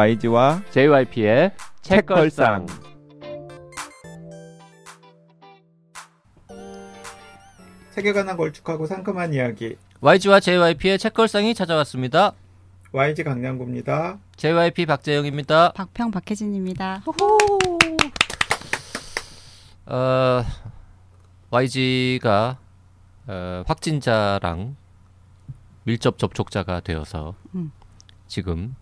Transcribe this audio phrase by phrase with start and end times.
[0.00, 1.52] YG와 JYP의
[1.82, 2.64] 책걸상.
[7.94, 9.76] 책에 관한 걸쭉하고 상큼한 이야기.
[10.00, 12.32] YG와 JYP의 책걸상이 찾아왔습니다.
[12.92, 14.18] YG 강량구입니다.
[14.36, 15.72] JYP 박재영입니다.
[15.72, 17.02] 박평 박혜진입니다.
[19.84, 20.42] 어,
[21.50, 22.58] YG가
[23.26, 24.76] 어, 확진자랑
[25.84, 27.70] 밀접 접촉자가 되어서 음.
[28.26, 28.74] 지금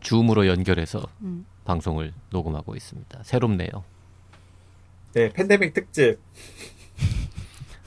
[0.00, 1.46] 줌으로 연결해서 음.
[1.64, 3.20] 방송을 녹음하고 있습니다.
[3.22, 3.68] 새롭네요.
[5.14, 6.18] 네, 팬데믹 특집.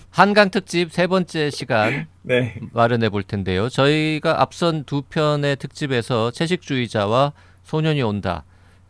[0.09, 2.59] 한강 특집 세 번째 시간 네.
[2.71, 3.67] 마련해 볼 텐데요.
[3.69, 8.43] 저희가 앞선 두 편의 특집에서 채식주의자와 소년이 온다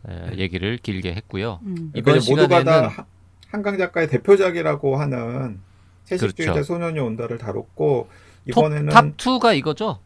[0.06, 1.60] 에, 얘기를 길게 했고요.
[1.62, 1.92] 음.
[1.94, 3.06] 이번 모두가 시간에는 다 하-
[3.48, 5.60] 한강 작가의 대표작이라고 하는
[6.04, 6.66] 채식주의자 그렇죠.
[6.66, 10.00] 소년이 온다를 다뤘고 톱, 이번에는 탑 2가 이거죠.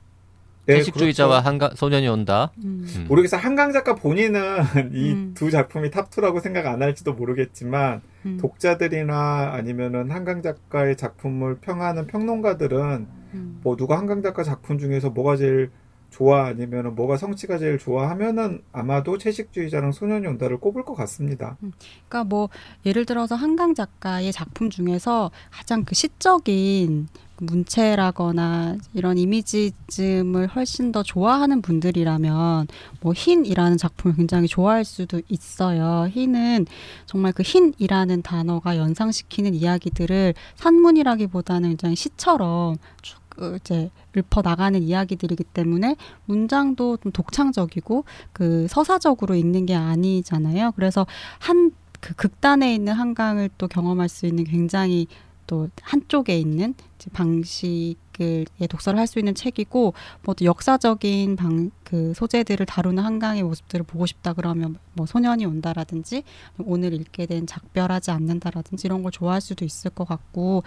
[0.68, 1.48] 네, 채식주의자와 그렇죠.
[1.48, 2.52] 한강 소년이 온다.
[2.62, 2.84] 음.
[2.86, 3.06] 음.
[3.08, 4.42] 모르겠어 한강 작가 본인은
[4.92, 5.34] 이 음.
[5.34, 8.38] 두 작품이 탑2라고 생각 안 할지도 모르겠지만 음.
[8.38, 13.60] 독자들이나 아니면은 한강 작가의 작품을 평하는 평론가들은 음.
[13.62, 15.70] 뭐 누가 한강 작가 작품 중에서 뭐가 제일
[16.10, 21.56] 좋아 아니면은 뭐가 성취가 제일 좋아 하면은 아마도 채식주의자랑 소년이 온다를 꼽을 것 같습니다.
[21.60, 22.48] 그러니까 뭐
[22.86, 27.08] 예를 들어서 한강 작가의 작품 중에서 가장 그 시적인
[27.40, 32.66] 문체라거나 이런 이미지즘을 훨씬 더 좋아하는 분들이라면
[33.00, 36.08] 뭐 흰이라는 작품을 굉장히 좋아할 수도 있어요.
[36.10, 36.66] 흰은
[37.06, 45.96] 정말 그 흰이라는 단어가 연상시키는 이야기들을 산문이라기보다는 굉장히 시처럼 쭉그 이제 읊어 나가는 이야기들이기 때문에
[46.26, 50.72] 문장도 좀 독창적이고 그 서사적으로 읽는 게 아니잖아요.
[50.72, 51.06] 그래서
[51.38, 55.06] 한 그 극단에 있는 한강을 또 경험할 수 있는 굉장히
[55.46, 56.74] 또 한쪽에 있는
[57.12, 63.86] 방식을 의 독서를 할 수 있는 책이고 뭐또 역사적인 방 그 소재들을 다루는 한강의 모습들을
[63.86, 66.22] 보고 싶다 그러면 뭐 소년이 온다라든지
[66.58, 70.64] 오늘 읽게 된 작별하지 않는다라든지 이런 걸 좋아할 수도 있을 것 같고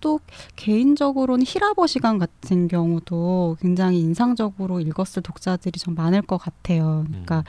[0.00, 0.20] 또
[0.56, 7.04] 개인적으로는 히라버 시간 같은 경우도 굉장히 인상적으로 읽었을 독자들이 좀 많을 것 같아요.
[7.08, 7.44] 그러니까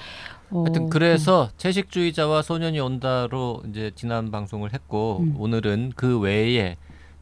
[0.50, 5.36] 어, 하여튼 그래서 채식주의자와 소년이 온다로 이제 지난 방송을 했고 음.
[5.38, 6.76] 오늘은 그 외에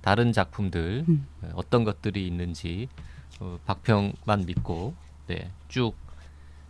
[0.04, 1.26] 다른 작품들 음.
[1.44, 2.90] 에, 어떤 것들이 있는지
[3.40, 4.94] 어, 박평만 믿고
[5.28, 5.96] 네, 쭉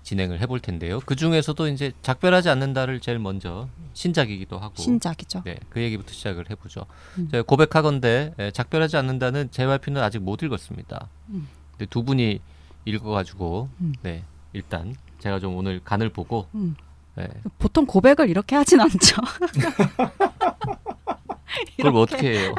[0.04, 1.00] 진행을 해볼 텐데요.
[1.06, 5.44] 그 중에서도 이제 작별하지 않는다를 제일 먼저 신작이기도 하고 신작이죠.
[5.46, 6.86] 네, 그 얘기부터 시작을 해보죠.
[7.18, 7.28] 음.
[7.32, 11.10] 제가 고백하건대 에, 작별하지 않는다는 JYP는 아직 못 읽었습니다.
[11.30, 11.48] 음.
[11.72, 12.40] 근데 두 분이
[12.86, 13.94] 읽어가지고 음.
[14.04, 16.76] 네, 일단 제가 좀 오늘 간을 보고 음.
[17.16, 17.28] 네,
[17.58, 19.18] 보통 고백을 이렇게 하진 않죠.
[21.78, 22.56] 그걸 뭐 어떻게 해요?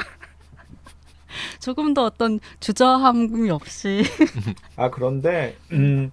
[1.60, 4.02] 조금 더 어떤 주저함이 없이
[4.76, 6.10] 아 그런데 음,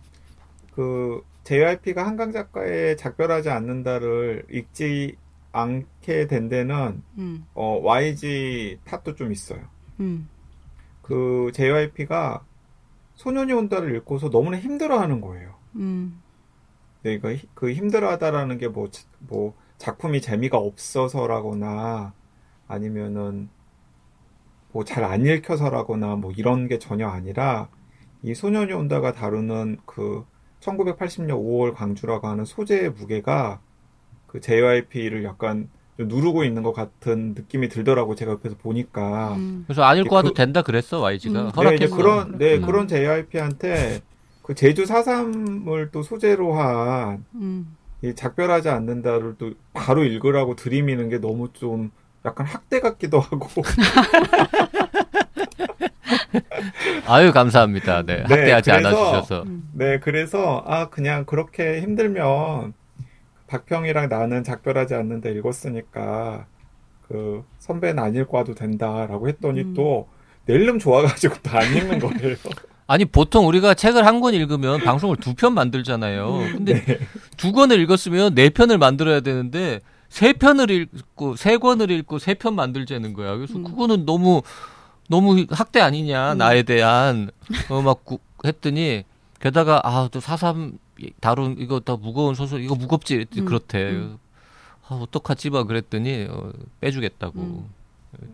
[0.73, 5.15] 그 JYP가 한강 작가의 작별하지 않는다를 읽지
[5.51, 9.59] 않게 된 데는 음, 어, YG 탓도 좀 있어요.
[9.99, 10.29] 음,
[11.01, 12.45] 그 JYP가
[13.15, 15.55] 소년이 온다를 읽고서 너무나 힘들어하는 거예요.
[15.75, 16.21] 음,
[17.03, 18.89] 네, 그, 히- 그 힘들어하다라는 게 뭐,
[19.19, 22.13] 뭐, 작품이 재미가 없어서라거나,
[22.67, 23.49] 아니면은,
[24.73, 27.67] 뭐, 잘 안 읽혀서라거나, 뭐, 이런 게 전혀 아니라,
[28.23, 30.23] 이 소년이 온다가 다루는 그,
[30.61, 33.59] 1980년 5월 광주라고 하는 소재의 무게가,
[34.27, 39.33] 그 JYP를 약간 좀 누르고 있는 것 같은 느낌이 들더라고, 제가 옆에서 보니까.
[39.35, 39.63] 음.
[39.67, 41.45] 그래서 안 읽고 와도 그- 된다 그랬어 YG가 음.
[41.47, 41.85] 네, 허락했어.
[41.85, 42.67] 이제 그런, 네, 그렇구나.
[42.67, 44.01] 그런 JYP한테
[44.41, 47.75] 그 제주 4.3을 또 소재로 한, 음.
[48.03, 51.91] 이 작별하지 않는다를 또 바로 읽으라고 들이미는 게 너무 좀
[52.25, 53.47] 약간 학대 같기도 하고
[57.07, 58.03] 아유 감사합니다.
[58.03, 59.69] 네, 네, 학대하지 그래서- 않아주셔서 음.
[59.73, 62.73] 네 그래서 아 그냥 그렇게 힘들면
[63.47, 66.45] 박평이랑 나는 작별하지 않는다 읽었으니까
[67.07, 69.73] 그 선배는 안 읽고 와도 된다라고 했더니 음.
[69.73, 70.07] 또
[70.45, 72.35] 낼름 좋아가지고 또 안 읽는 거예요.
[72.87, 76.27] 아니 보통 우리가 책을 한 권 읽으면 방송을 두 편 만들잖아요.
[76.51, 76.99] 근데 네.
[77.37, 79.79] 두 권을 읽었으면 네 편을 만들어야 되는데
[80.11, 83.35] 세 편을 읽고 세 권을 읽고 세 편 만들자는 거야.
[83.37, 83.63] 그래서 음.
[83.63, 84.41] 그거는 너무
[85.09, 86.37] 너무 학대 아니냐 음.
[86.37, 87.31] 나에 대한
[87.69, 88.03] 어막
[88.45, 89.03] 했더니
[89.39, 90.77] 게다가 아또 사삼
[91.21, 93.45] 다룬 이거 더 무거운 소설 이거 무겁지 음.
[93.45, 93.91] 그렇대.
[93.91, 94.17] 음.
[94.87, 97.69] 아, 어떡하지 봐 그랬더니 어, 빼주겠다고 음.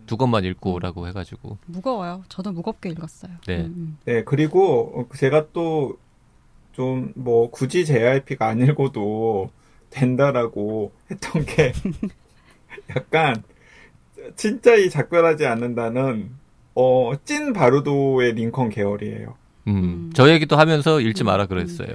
[0.07, 2.23] 두 권만 읽고 오라고 해가지고 무거워요.
[2.29, 3.33] 저도 무겁게 읽었어요.
[3.45, 3.57] 네.
[3.59, 5.95] 음, 네, 그리고 제가 또
[6.75, 9.49] 좀 뭐 굳이 JYP가 안 읽어도
[9.89, 11.73] 된다라고 했던 게
[12.95, 13.43] 약간
[14.35, 16.29] 진짜 이 작별하지 않는다는
[16.75, 19.35] 어, 찐 바루도의 링컨 계열이에요.
[19.67, 20.11] 음, 음.
[20.13, 21.47] 저 얘기도 하면서 읽지 음, 마라 음.
[21.47, 21.87] 그랬어요.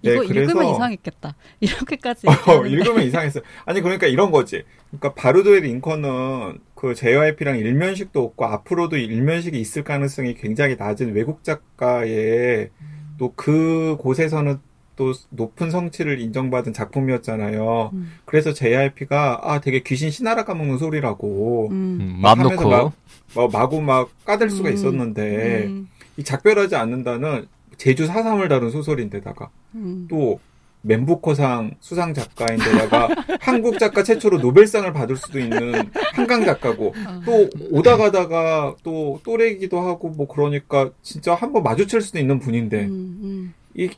[0.00, 1.34] 네, 이거 그래서- 읽으면 이상했겠다.
[1.60, 2.64] 이렇게까지 어.
[2.66, 3.40] 읽으면 이상했어.
[3.64, 4.62] 아니 그러니까 이런 거지.
[4.90, 12.70] 그러니까 바르도의 링컨은 그 JYP랑 일면식도 없고 앞으로도 일면식이 있을 가능성이 굉장히 낮은 외국 작가의
[13.18, 14.60] 또 그 곳에서는
[14.98, 17.90] 또 높은 성취를 인정받은 작품이었잖아요.
[17.92, 18.12] 음.
[18.24, 21.98] 그래서 JYP가 아 되게 귀신 신하라 까먹는 소리라고 음.
[22.00, 22.92] 음, 마음 하면서 놓고 막-
[23.34, 24.74] 뭐 마구 막 까댈 수가 음.
[24.74, 25.88] 있었는데 음.
[26.16, 27.46] 이 작별하지 않는다는
[27.76, 30.08] 제주 사삼을 다룬 소설인데다가 음.
[30.10, 30.40] 또
[30.82, 33.08] 멘부커상 수상 작가인데다가
[33.40, 35.74] 한국 작가 최초로 노벨상을 받을 수도 있는
[36.14, 37.20] 한강 작가고 아.
[37.24, 43.18] 또 오다 가다가 또 또래기도 하고 뭐 그러니까 진짜 한번 마주칠 수도 있는 분인데 음,
[43.22, 43.54] 음.
[43.74, 43.88] 이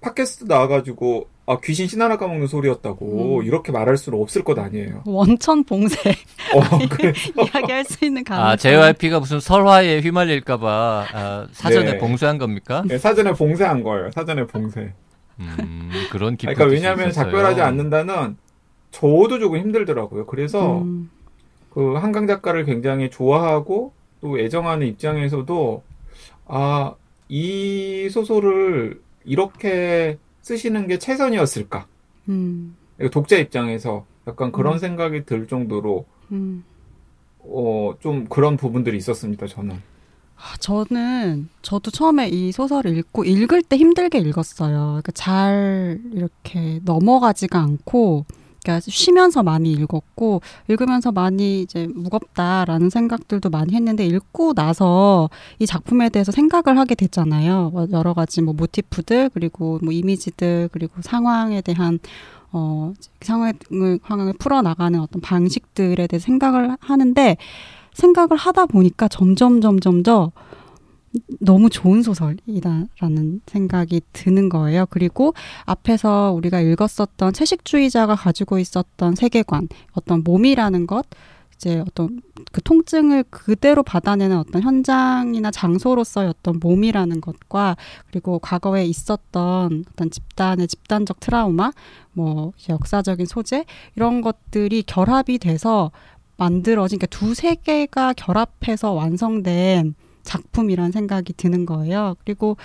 [0.00, 3.44] 팟캐스트 나와가지고 아 귀신 신하나 까먹는 소리였다고 음.
[3.44, 5.02] 이렇게 말할 수는 없을 것 아니에요.
[5.04, 7.12] 원천 봉쇄 어, 그래.
[7.36, 8.44] 이야기할 수 있는 가능.
[8.44, 11.98] 아 JYP가 무슨 설화에 휘말릴까봐 아, 사전에 네.
[11.98, 12.82] 봉쇄한 겁니까?
[12.86, 14.10] 네, 사전에 봉쇄한 거예요.
[14.12, 14.92] 사전에 봉쇄.
[15.40, 17.12] 음, 그런 깊은 그러니까 왜냐하면.
[17.12, 18.36] 작별하지 않는다는
[18.90, 20.26] 저도 조금 힘들더라고요.
[20.26, 21.10] 그래서 음.
[21.70, 25.82] 그 한강 작가를 굉장히 좋아하고 또 애정하는 입장에서도
[26.46, 26.94] 아,
[27.28, 29.00] 이 소설을
[29.30, 31.86] 이렇게 쓰시는 게 최선이었을까?
[32.28, 32.76] 음.
[33.12, 34.78] 독자 입장에서 약간 그런 음.
[34.78, 36.64] 생각이 들 정도로 음.
[37.38, 39.76] 어, 좀 그런 부분들이 있었습니다, 저는.
[40.36, 45.00] 아, 저는 저도 처음에 이 소설을 읽고 읽을 때 힘들게 읽었어요.
[45.00, 48.24] 그러니까 잘 이렇게 넘어가지가 않고
[48.62, 56.08] 그러니까 쉬면서 많이 읽었고 읽으면서 많이 이제 무겁다라는 생각들도 많이 했는데 읽고 나서 이 작품에
[56.10, 57.70] 대해서 생각을 하게 됐잖아요.
[57.72, 61.98] 뭐 여러 가지 뭐 모티프들 그리고 뭐 이미지들 그리고 상황에 대한
[62.52, 67.36] 어 상황을 상황을 풀어 나가는 어떤 방식들에 대해 생각을 하는데
[67.94, 70.32] 생각을 하다 보니까 점점 점점 더
[71.40, 74.86] 너무 좋은 소설이다라는 생각이 드는 거예요.
[74.90, 75.34] 그리고
[75.64, 81.06] 앞에서 우리가 읽었었던 채식주의자가 가지고 있었던 세계관, 어떤 몸이라는 것,
[81.60, 82.22] 이제 어떤
[82.52, 87.76] 그 통증을 그대로 받아내는 어떤 현장이나 장소로서의 어떤 몸이라는 것과
[88.10, 91.72] 그리고 과거에 있었던 어떤 집단의 집단적 트라우마,
[92.12, 95.90] 뭐 역사적인 소재 이런 것들이 결합이 돼서
[96.38, 102.16] 만들어진 그러니까 두 세계가 결합해서 완성된 작품이란 생각이 드는 거예요.
[102.24, 102.56] 그리고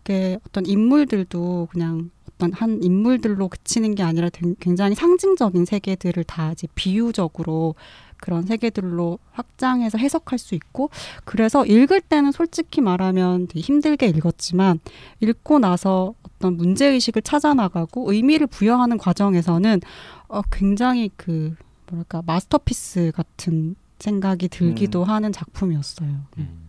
[0.00, 6.52] 이게 어떤 인물들도 그냥 어떤 한 인물들로 그치는 게 아니라 된- 굉장히 상징적인 세계들을 다
[6.52, 7.74] 이제 비유적으로
[8.18, 10.90] 그런 세계들로 확장해서 해석할 수 있고
[11.24, 14.78] 그래서 읽을 때는 솔직히 말하면 되게 힘들게 읽었지만
[15.20, 19.80] 읽고 나서 어떤 문제 의식을 찾아 나가고 의미를 부여하는 과정에서는
[20.28, 21.54] 어, 굉장히 그
[21.88, 26.08] 뭐랄까 마스터피스 같은 생각이 들기도 하는 작품이었어요.
[26.38, 26.61] 음.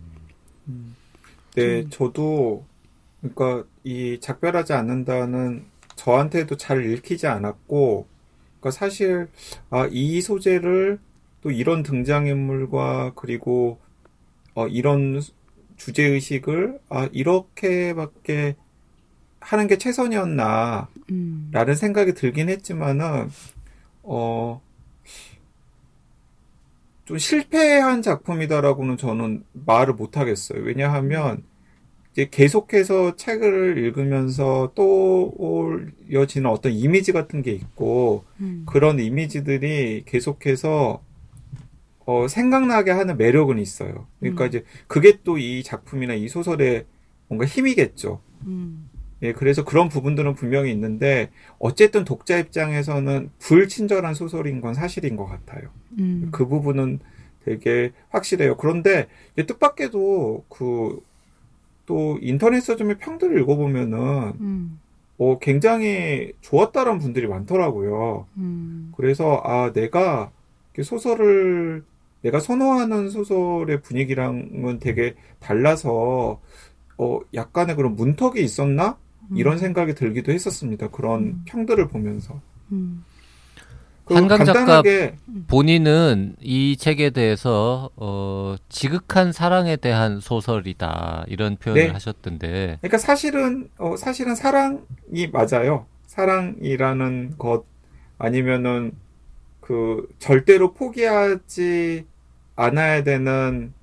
[1.55, 2.65] 네, 좀- 저도
[3.21, 5.65] 그러니까 이 작별하지 않는다는
[5.95, 8.07] 저한테도 잘 읽히지 않았고,
[8.59, 9.27] 그러니까 사실
[9.69, 10.99] 아, 이 소재를
[11.41, 13.79] 또 이런 등장인물과 그리고
[14.55, 15.21] 어, 이런
[15.77, 18.55] 주제 의식을 아 이렇게밖에
[19.41, 21.51] 하는 게 최선이었나라는 음.
[21.75, 23.29] 생각이 들긴 했지만은
[24.03, 24.61] 어.
[27.05, 30.61] 좀 실패한 작품이다라고는 저는 말을 못 하겠어요.
[30.63, 31.43] 왜냐하면
[32.13, 38.63] 이제 계속해서 책을 읽으면서 떠올려지는 어떤 이미지 같은 게 있고 음.
[38.67, 41.03] 그런 이미지들이 계속해서
[42.05, 44.07] 어, 생각나게 하는 매력은 있어요.
[44.19, 44.47] 그러니까 음.
[44.49, 46.85] 이제 그게 또 이 작품이나 이 소설의
[47.27, 48.21] 뭔가 힘이겠죠.
[48.45, 48.89] 음.
[49.23, 55.69] 예, 그래서 그런 부분들은 분명히 있는데 어쨌든 독자 입장에서는 불친절한 소설인 건 사실인 것 같아요.
[55.99, 56.29] 음.
[56.31, 56.99] 그 부분은
[57.45, 58.57] 되게 확실해요.
[58.57, 61.01] 그런데 뜻밖에도 그
[61.85, 64.79] 또 인터넷 서점의 평들을 읽어보면은 음.
[65.17, 68.27] 어, 굉장히 좋았다는 분들이 많더라고요.
[68.37, 68.93] 음.
[68.95, 70.31] 그래서 아 내가
[70.81, 71.83] 소설을
[72.21, 76.39] 내가 선호하는 소설의 분위기랑은 되게 달라서
[76.97, 78.97] 어 약간의 그런 문턱이 있었나
[79.35, 80.89] 이런 생각이 들기도 했었습니다.
[80.89, 81.41] 그런 음.
[81.45, 82.39] 평들을 보면서
[82.71, 83.03] 음.
[84.05, 84.83] 그 한강 작가
[85.47, 91.89] 본인은 이 책에 대해서 어, 지극한 사랑에 대한 소설이다 이런 표현을 네.
[91.89, 95.85] 하셨던데 그러니까 사실은 어 사실은 사랑이 맞아요.
[96.07, 97.63] 사랑이라는 것
[98.17, 98.91] 아니면은
[99.61, 102.05] 그 절대로 포기하지
[102.55, 103.73] 않아야 되는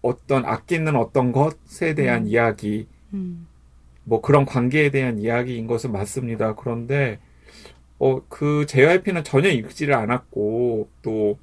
[0.00, 2.28] 어떤 아끼는 어떤 것에 대한 음.
[2.28, 3.48] 이야기 음.
[4.04, 6.54] 뭐 그런 관계에 대한 이야기인 것은 맞습니다.
[6.54, 7.18] 그런데
[7.98, 11.38] 어 그 JYP는 전혀 읽지를 않았고 또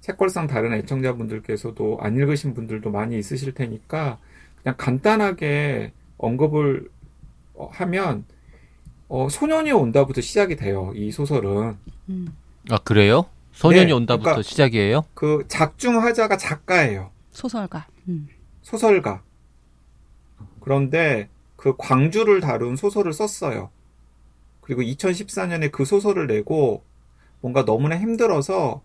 [0.00, 4.18] 책걸상 다른 애청자분들께서도 안 읽으신 분들도 많이 있으실 테니까
[4.62, 6.88] 그냥 간단하게 언급을
[7.54, 8.24] 어, 하면
[9.08, 10.92] 어, 소년이 온다부터 시작이 돼요.
[10.94, 11.76] 이 소설은
[12.08, 12.28] 음.
[12.70, 13.26] 아 그래요?
[13.52, 15.04] 소년이 네, 온다부터 그러니까- 시작이에요?
[15.14, 17.10] 그 작중 화자가 작가예요.
[17.32, 17.86] 소설가.
[18.08, 18.28] 음.
[18.62, 19.22] 소설가.
[20.60, 23.70] 그런데 그 광주를 다룬 소설을 썼어요.
[24.62, 26.84] 그리고 2014년에 그 소설을 내고
[27.40, 28.80] 뭔가 너무나 힘들어서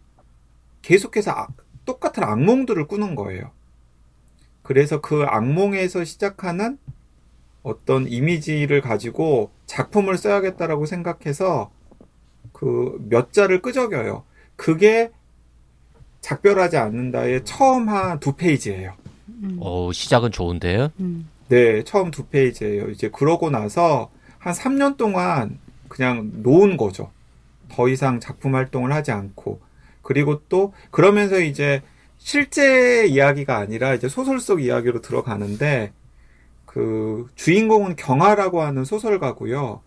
[0.82, 1.48] 계속해서 아-
[1.86, 3.52] 똑같은 악몽들을 꾸는 거예요.
[4.64, 6.80] 그래서 그 악몽에서 시작하는
[7.62, 11.72] 어떤 이미지를 가지고 작품을 써야겠다라고 생각해서
[12.54, 14.24] 그 몇 자를 끄적여요.
[14.56, 15.12] 그게
[16.22, 18.96] 작별하지 않는다의 처음 한 두 페이지예요.
[19.28, 19.58] 음.
[19.62, 20.90] 어 시작은 좋은데요.
[21.00, 21.30] 음.
[21.50, 22.90] 네, 처음 두 페이지예요.
[22.90, 27.12] 이제 그러고 나서 한 3년 동안 그냥 놓은 거죠.
[27.70, 29.62] 더 이상 작품 활동을 하지 않고.
[30.02, 31.82] 그리고 또 그러면서 이제
[32.18, 35.92] 실제 이야기가 아니라 이제 소설 속 이야기로 들어가는데
[36.66, 39.82] 그 주인공은 경아라고 하는 소설가고요.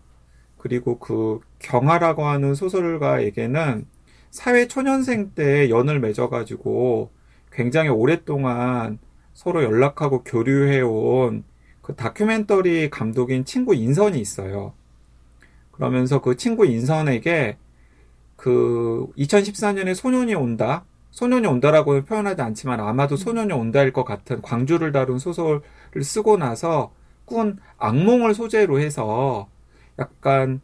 [0.57, 3.85] 그리고 그 경아라고 하는 소설가에게는
[4.31, 7.11] 사회 초년생 때 연을 맺어가지고
[7.51, 8.99] 굉장히 오랫동안
[9.37, 11.43] 서로 연락하고 교류해온
[11.83, 14.73] 그 다큐멘터리 감독인 친구 인선이 있어요.
[15.71, 17.57] 그러면서 그 친구 인선에게
[18.35, 20.85] 그 2014년에 소년이 온다.
[21.11, 25.61] 소년이 온다라고는 표현하지 않지만 아마도 소년이 온다일 것 같은 광주를 다룬 소설을
[26.01, 26.91] 쓰고 나서
[27.25, 29.47] 꾼 악몽을 소재로 해서
[29.99, 30.61] 약간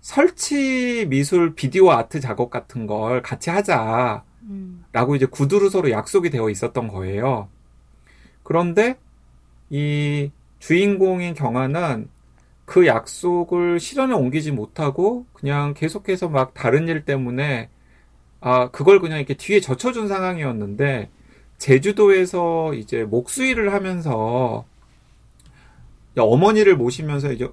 [0.00, 4.24] 설치 미술 비디오 아트 작업 같은 걸 같이 하자.
[4.44, 4.86] 음.
[4.90, 7.50] 라고 이제 구두로 서로 약속이 되어 있었던 거예요.
[8.50, 8.98] 그런데
[9.70, 12.08] 이 주인공인 경아는
[12.64, 17.68] 그 약속을 실현에 옮기지 못하고 그냥 계속해서 막 다른 일 때문에
[18.40, 21.10] 아, 그걸 그냥 이렇게 뒤에 젖혀준 상황이었는데
[21.58, 24.64] 제주도에서 이제 목수일을 하면서
[26.18, 27.48] 어머니를 모시면서 이제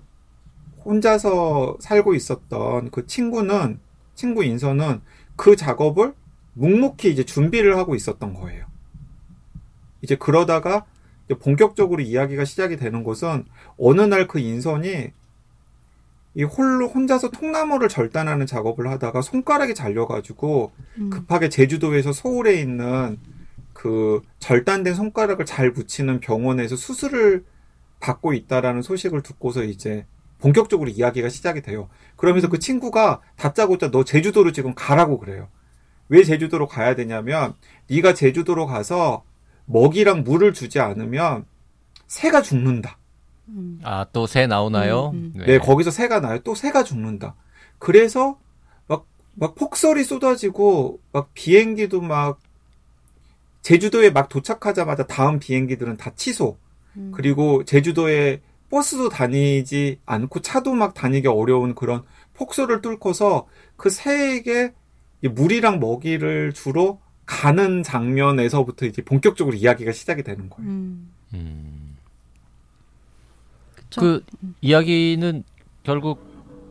[0.84, 3.80] 혼자서 살고 있었던 그 친구는
[4.16, 5.02] 친구 인선은
[5.36, 6.16] 그 작업을
[6.56, 8.67] 묵묵히 이제 준비를 하고 있었던 거예요.
[10.02, 10.86] 이제 그러다가
[11.26, 13.46] 이제 본격적으로 이야기가 시작이 되는 것은
[13.78, 15.12] 어느 날 그 인선이
[16.36, 21.10] 이 홀로 혼자서 통나무를 절단하는 작업을 하다가 손가락이 잘려가지고 음.
[21.10, 23.18] 급하게 제주도에서 서울에 있는
[23.74, 27.44] 그 절단된 손가락을 잘 붙이는 병원에서 수술을
[28.00, 30.06] 받고 있다라는 소식을 듣고서 이제
[30.40, 31.90] 본격적으로 이야기가 시작이 돼요.
[32.16, 35.48] 그러면서 그 친구가 다짜고짜 너 제주도로 지금 가라고 그래요.
[36.10, 37.56] 왜 제주도로 가야 되냐면
[37.90, 39.24] 네가 제주도로 가서
[39.68, 41.46] 먹이랑 물을 주지 않으면
[42.08, 42.98] 새가 죽는다.
[43.50, 43.80] 음.
[43.84, 45.12] 아또 새 나오나요?
[45.14, 46.40] 음, 네, 거기서 새가 나요.
[46.40, 47.36] 또 새가 죽는다.
[47.80, 48.40] 그래서
[48.88, 49.06] 막,
[49.36, 52.40] 막 폭설이 쏟아지고 막 비행기도 막
[53.62, 56.58] 제주도에 막 도착하자마자 다음 비행기들은 다 취소.
[56.96, 57.12] 음.
[57.14, 64.74] 그리고 제주도에 버스도 다니지 않고 차도 막 다니기 어려운 그런 폭설을 뚫고서 그 새에게
[65.22, 70.72] 이 물이랑 먹이를 주러 가는 장면에서부터 이제 본격적으로 이야기가 시작이 되는 거예요.
[70.72, 71.12] 음.
[71.36, 71.98] 음.
[73.96, 74.24] 그
[74.62, 75.44] 이야기는
[75.84, 76.20] 결국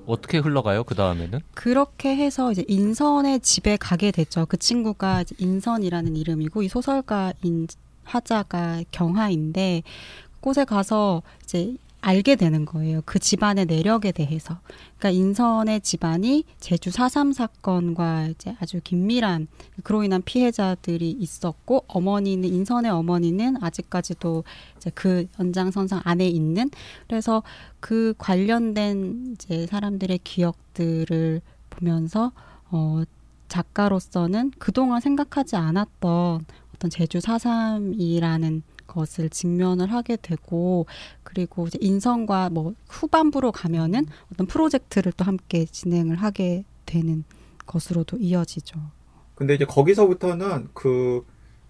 [0.06, 0.82] 어떻게 흘러가요?
[0.84, 1.40] 그 다음에는?
[1.54, 4.46] 그렇게 해서 이제 인선의 집에 가게 됐죠.
[4.46, 7.66] 그 친구가 인선이라는 이름이고 이 소설가인
[8.04, 9.82] 화자가 경하인데
[10.40, 13.00] 곳에 가서 이제 알게 되는 거예요.
[13.04, 14.60] 그 집안의 내력에 대해서.
[14.96, 19.48] 그러니까 인선의 집안이 제주 4.3 사건과 이제 아주 긴밀한
[19.82, 24.44] 그로 인한 피해자들이 있었고 어머니는 인선의 어머니는 아직까지도
[24.76, 26.70] 이제 그 연장선상 안에 있는
[27.08, 27.42] 그래서
[27.80, 32.30] 그 관련된 이제 사람들의 기억들을 보면서
[32.70, 33.02] 어
[33.48, 40.86] 작가로서는 그동안 생각하지 않았던 어떤 제주 4.3이라는 것을 직면을 하게 되고
[41.22, 47.24] 그리고 이제 인성과 뭐 후반부로 가면은 어떤 프로젝트를 또 함께 진행을 하게 되는
[47.66, 48.80] 것으로도 이어지죠.
[49.34, 51.24] 근데 이제 거기서부터는 그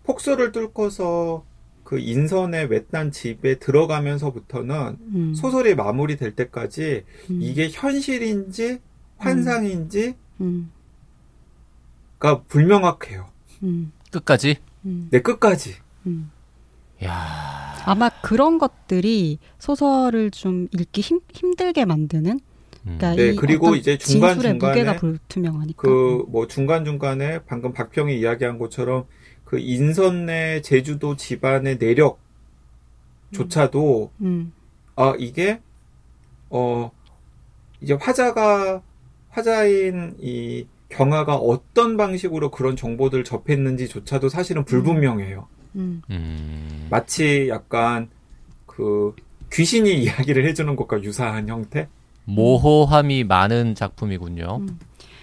[0.05, 1.45] 폭설을 뚫고서
[1.83, 8.81] 그 인선의 외딴 집에 들어가면서부터는 음, 소설이 마무리될 때까지 음, 이게 현실인지
[9.19, 10.71] 환상인지가 음,
[12.49, 13.31] 불명확해요.
[13.63, 14.57] 음, 끝까지?
[14.85, 15.77] 음, 네, 끝까지.
[16.07, 16.31] 음.
[17.05, 17.75] 야.
[17.85, 22.33] 아마 그런 것들이 소설을 좀 읽기 힘, 힘들게 만드는?
[22.33, 22.99] 음.
[22.99, 25.83] 그러니까 네, 이 그리고 이제 중간 중간에 무게가 불투명하니까.
[25.83, 29.07] 그뭐 중간 중간에 방금 박평이 이야기한 것처럼
[29.45, 31.79] 그 인선 내 제주도 집안의
[33.33, 34.53] 내력조차도 음,
[34.97, 35.61] 아 이게
[36.51, 36.91] 어
[37.81, 38.83] 이제 화자가
[39.31, 45.49] 화자인 이 경아가 어떤 방식으로 그런 정보들을 접했는지조차도 사실은 불분명해요.
[45.77, 46.87] 음, 음.
[46.91, 48.09] 마치 약간
[48.67, 49.15] 그
[49.53, 51.89] 귀신이 이야기를 해주는 것과 유사한 형태?
[52.25, 54.59] 모호함이 많은 작품이군요.
[54.61, 54.79] 음.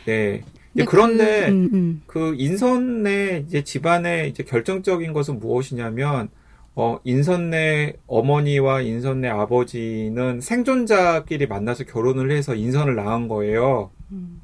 [0.05, 0.41] 네.
[0.73, 2.01] 근데 그런데 그, 음, 음.
[2.07, 6.29] 그 인선의 이제 집안의 이제 결정적인 것은 무엇이냐면
[6.75, 13.91] 어 인선의 어머니와 인선의 아버지는 생존자끼리 만나서 결혼을 해서 인선을 낳은 거예요.
[14.11, 14.41] 음.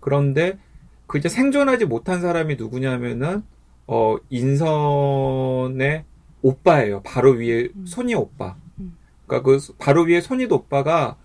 [0.00, 0.58] 그런데
[1.06, 3.42] 그 이제 생존하지 못한 사람이 누구냐면은
[3.86, 6.04] 어 인선의
[6.42, 7.02] 오빠예요.
[7.02, 7.86] 바로 위에 음.
[7.86, 8.56] 손이 오빠.
[8.78, 8.96] 음.
[9.26, 11.16] 그러니까 그 바로 위에 손이도 오빠가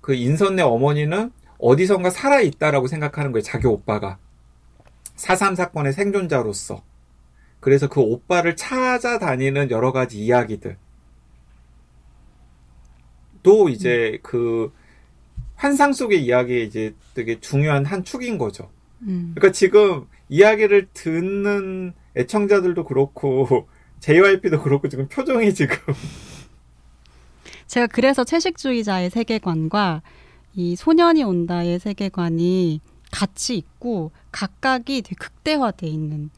[0.00, 3.42] 그 인선의 어머니는 어디선가 살아 있다라고 생각하는 거예요.
[3.42, 4.18] 자기 오빠가
[5.16, 6.82] 사삼 사건의 생존자로서.
[7.60, 10.76] 그래서 그 오빠를 찾아다니는 여러 가지 이야기들.
[13.42, 14.72] 또 이제 그
[15.54, 18.70] 환상 속의 이야기에 이제 되게 중요한 한 축인 거죠.
[19.02, 19.32] 음.
[19.34, 23.68] 그러니까 지금 이야기를 듣는 애청자들도 그렇고
[24.00, 25.76] JYP도 그렇고 지금 표정이 지금.
[27.66, 30.02] 제가 그래서 채식주의자의 세계관과
[30.54, 32.80] 이 소년이 온다의 세계관이
[33.10, 36.30] 같이 있고 각각이 되게 극대화돼 있는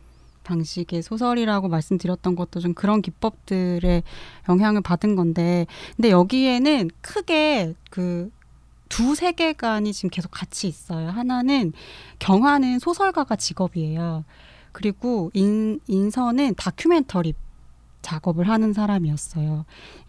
[0.45, 4.03] 방식의 소설이라고 말씀드렸던 것도 좀 그런 기법들의
[4.49, 5.67] 영향을 받은 건데
[5.97, 8.31] 근데 여기에는 크게 그
[8.89, 11.09] 두 세계관이 지금 계속 같이 있어요.
[11.11, 11.73] 하나는
[12.19, 14.25] 경화는 소설가가 직업이에요.
[14.73, 17.35] 그리고 인, 인선은 다큐멘터리
[18.03, 19.65] 작업을 하는 사람이었어요.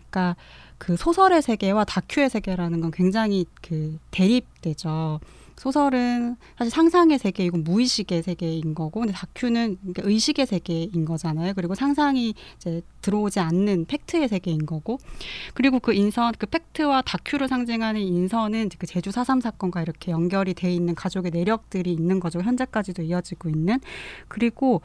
[0.09, 0.35] 그러니까
[0.77, 5.19] 그 소설의 세계와 다큐의 세계라는 건 굉장히 그 대립되죠.
[5.59, 11.53] 소설은 사실 상상의 세계이고 무의식의 세계인 거고, 근데 다큐는 그러니까 의식의 세계인 거잖아요.
[11.53, 14.99] 그리고 상상이 이제 들어오지 않는 팩트의 세계인 거고,
[15.53, 20.71] 그리고 그 인선, 그 팩트와 다큐를 상징하는 인선은 그 제주 4.3 사건과 이렇게 연결이 돼
[20.71, 22.39] 있는 가족의 내력들이 있는 거죠.
[22.39, 23.79] 현재까지도 이어지고 있는.
[24.29, 24.81] 그리고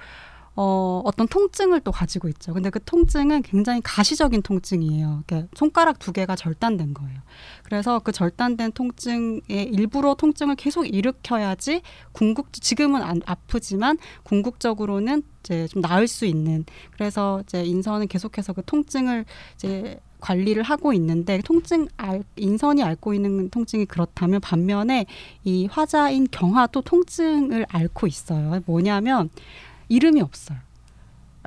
[0.56, 2.52] 어, 어떤 통증을 또 가지고 있죠.
[2.52, 5.25] 근데 그 통증은 굉장히 가시적인 통증이에요.
[5.26, 7.21] 그러니까 손가락 두 개가 절단된 거예요.
[7.64, 15.82] 그래서 그 절단된 통증에 일부러 통증을 계속 일으켜야지 궁극 지금은 안, 아프지만 궁극적으로는 이제 좀
[15.82, 16.64] 나을 수 있는.
[16.93, 19.25] 그래서 이제 인선은 계속해서 그 통증을
[19.56, 25.04] 이제 관리를 하고 있는데 통증 알, 인선이 앓고 있는 통증이 그렇다면 반면에
[25.43, 28.60] 이 화자인 경화도 통증을 앓고 있어요.
[28.64, 29.28] 뭐냐면
[29.88, 30.58] 이름이 없어요.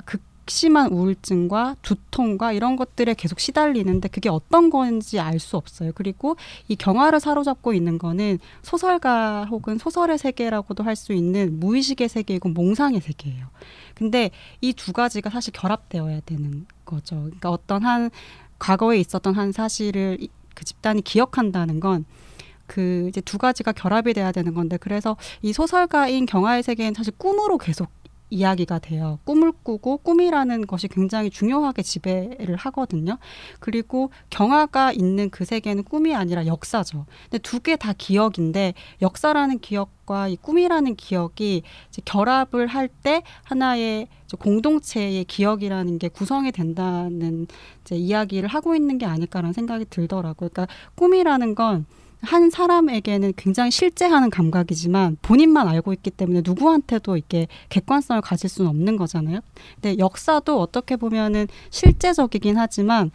[0.05, 5.91] 극심한 우울증과 두통과 이런 것들에 계속 시달리는데 그게 어떤 건지 알 수 없어요.
[5.93, 6.37] 그리고
[6.69, 13.01] 이 경화를 사로잡고 있는 거는 소설가 혹은 소설의 세계라고도 할 수 있는 무의식의 세계이고 몽상의
[13.01, 13.47] 세계예요.
[13.93, 17.15] 근데 이 두 가지가 사실 결합되어야 되는 거죠.
[17.23, 18.09] 그러니까 어떤 한
[18.57, 22.05] 과거에 있었던 한 사실을 이- 그 집단이 기억한다는 건
[22.67, 27.57] 그 이제 두 가지가 결합이 돼야 되는 건데 그래서 이 소설가인 경화의 세계는 사실 꿈으로
[27.57, 27.87] 계속
[28.29, 29.19] 이야기가 돼요.
[29.23, 33.17] 꿈을 꾸고 꿈이라는 것이 굉장히 중요하게 지배를 하거든요.
[33.59, 37.05] 그리고 경화가 있는 그 세계는 꿈이 아니라 역사죠.
[37.29, 41.63] 근데 두 개 다 기억인데 역사라는 기억과 이 꿈이라는 기억이
[42.05, 44.07] 결합을 할 때 하나의
[44.39, 47.47] 공동체의 기억이라는 게 구성이 된다는
[47.91, 50.49] 이야기를 하고 있는 게 아닐까라는 생각이 들더라고요.
[50.49, 51.85] 그러니까 꿈이라는 건
[52.21, 58.97] 한 사람에게는 굉장히 실제하는 감각이지만 본인만 알고 있기 때문에 누구한테도 이렇게 객관성을 가질 수는 없는
[58.97, 59.39] 거잖아요.
[59.75, 63.11] 근데 역사도 어떻게 보면은 실제적이긴 하지만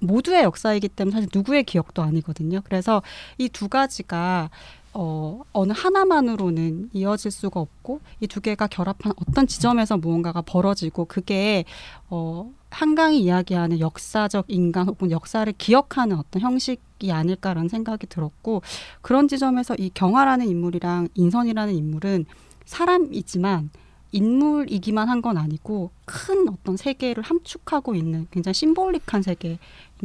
[0.00, 2.60] 모두의 역사이기 때문에 사실 누구의 기억도 아니거든요.
[2.64, 3.02] 그래서
[3.38, 4.50] 이 두 가지가
[4.98, 11.64] 어, 어느 하나만으로는 이어질 수가 없고 이 두 개가 결합한 어떤 지점에서 무언가가 벌어지고 그게
[12.08, 18.62] 어, 한강이 이야기하는 역사적 인간 혹은 역사를 기억하는 어떤 형식 이 아닐까라는 생각이 들었고
[19.02, 22.24] 그런 지점에서 이 경화라는 인물이랑 인선이라는 인물은
[22.64, 23.70] 사람이지만
[24.12, 29.58] 인물이기만 한 건 아니고 큰 어떤 세계를 함축하고 있는 굉장히 심볼릭한 세계인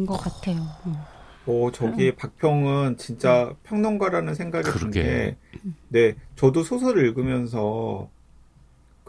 [0.07, 0.57] 것 같아요.
[0.85, 0.95] 음.
[1.45, 5.01] 어, 저기 박평은 진짜 평론가라는 생각이 든 그러게.
[5.03, 5.37] 게,
[5.89, 8.09] 네, 저도 소설을 읽으면서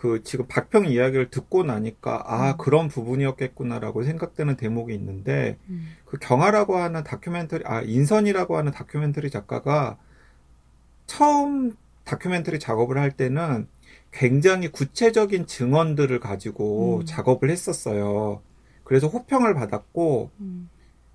[0.03, 2.57] 그 지금 박평 이야기를 듣고 나니까 아, 음.
[2.59, 5.91] 그런 부분이었겠구나라고 생각되는 대목이 있는데 음.
[6.07, 9.99] 그 경아라고 하는 다큐멘터리, 아, 인선이라고 하는 다큐멘터리 작가가
[11.07, 13.69] 처음 다큐멘터리 작업을 할 때는
[14.11, 17.05] 굉장히 구체적인 증언들을 가지고 음.
[17.05, 18.43] 작업을 했었어요.
[18.83, 20.69] 그래서 호평을 받았고, 음.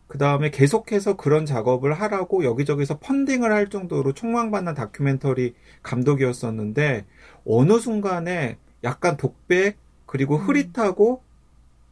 [0.07, 7.05] 그 다음에 계속해서 그런 작업을 하라고 여기저기서 펀딩을 할 정도로 촉망받는 다큐멘터리 감독이었었는데,
[7.43, 10.41] 어느 순간에 약간 독백, 그리고 음.
[10.41, 11.23] 흐릿하고,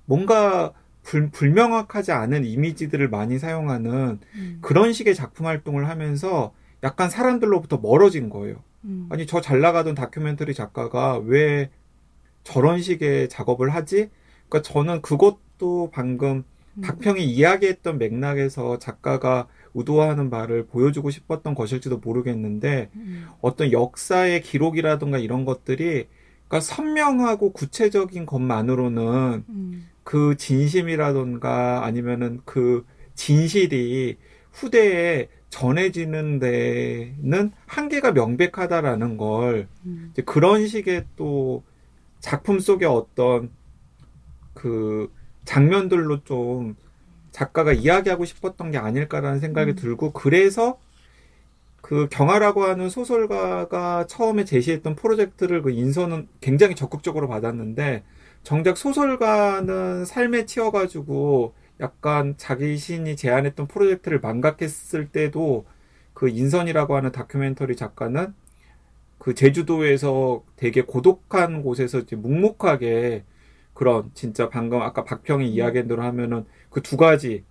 [0.06, 4.58] 뭔가 불, 불명확하지 않은 이미지들을 많이 사용하는 음.
[4.62, 8.63] 그런 식의 작품 활동을 하면서 약간 사람들로부터 멀어진 거예요.
[8.86, 9.08] 음.
[9.10, 11.69] 아니, 저 잘 나가던 다큐멘터리 작가가 왜
[12.43, 14.10] 저런 식의 작업을 하지?
[14.50, 16.43] 그러니까 저는 그것도 방금
[16.84, 23.28] 박평이 이야기했던 맥락에서 작가가 의도하는 바를 보여주고 싶었던 것일지도 모르겠는데 음.
[23.41, 26.08] 어떤 역사의 기록이라든가 이런 것들이
[26.47, 29.88] 그러니까 선명하고 구체적인 것만으로는 음.
[30.03, 34.17] 그 진심이라든가 아니면은 그 진실이
[34.51, 40.10] 후대에 전해지는 데는 한계가 명백하다라는 걸 음.
[40.12, 41.63] 이제 그런 식의 또
[42.19, 43.51] 작품 속의 어떤
[44.53, 45.12] 그
[45.45, 46.75] 장면들로 좀
[47.31, 49.75] 작가가 이야기하고 싶었던 게 아닐까라는 생각이 음.
[49.75, 50.77] 들고 그래서
[51.86, 58.04] 그 경아라고 하는 소설가가 처음에 제시했던 프로젝트를 그 인선은 굉장히 적극적으로 받았는데
[58.41, 65.67] 정작 소설가는 삶에 치여가지고 약간 자기 신이 제안했던 프로젝트를 망각했을 때도
[66.13, 68.34] 그 인선이라고 하는 다큐멘터리 작가는
[69.19, 73.26] 그 제주도에서 되게 고독한 곳에서 이제 묵묵하게
[73.76, 77.43] 그런 진짜 방금 아까 박평이 이야기한 대로 하면은 그 두 가지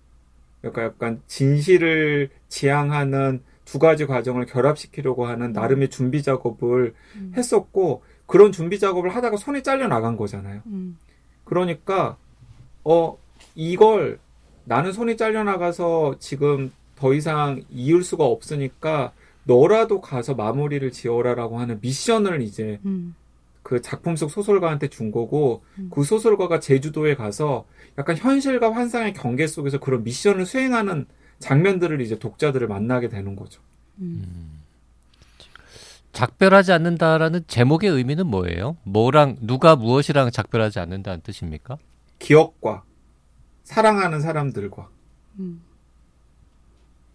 [0.63, 7.33] 약간 약간 진실을 지향하는 두 가지 과정을 결합시키려고 하는 나름의 준비 작업을 음.
[7.35, 10.61] 했었고 그런 준비 작업을 하다가 손이 잘려 나간 거잖아요.
[10.67, 10.97] 음.
[11.43, 12.17] 그러니까
[12.83, 13.17] 어
[13.55, 14.19] 이걸
[14.63, 19.11] 나는 손이 잘려 나가서 지금 더 이상 이을 수가 없으니까
[19.43, 23.15] 너라도 가서 마무리를 지어라라고 하는 미션을 이제 음.
[23.61, 25.89] 그 작품 속 소설가한테 준 거고 음.
[25.91, 27.65] 그 소설가가 제주도에 가서
[27.97, 31.05] 약간 현실과 환상의 경계 속에서 그런 미션을 수행하는
[31.39, 33.61] 장면들을 이제 독자들을 만나게 되는 거죠.
[33.99, 34.61] 음.
[36.11, 38.77] 작별하지 않는다라는 제목의 의미는 뭐예요?
[38.83, 41.77] 뭐랑 누가 무엇이랑 작별하지 않는다는 뜻입니까?
[42.19, 42.83] 기억과
[43.63, 44.89] 사랑하는 사람들과
[45.39, 45.61] 음.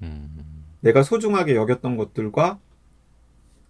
[0.03, 0.65] 음.
[0.81, 2.59] 내가 소중하게 여겼던 것들과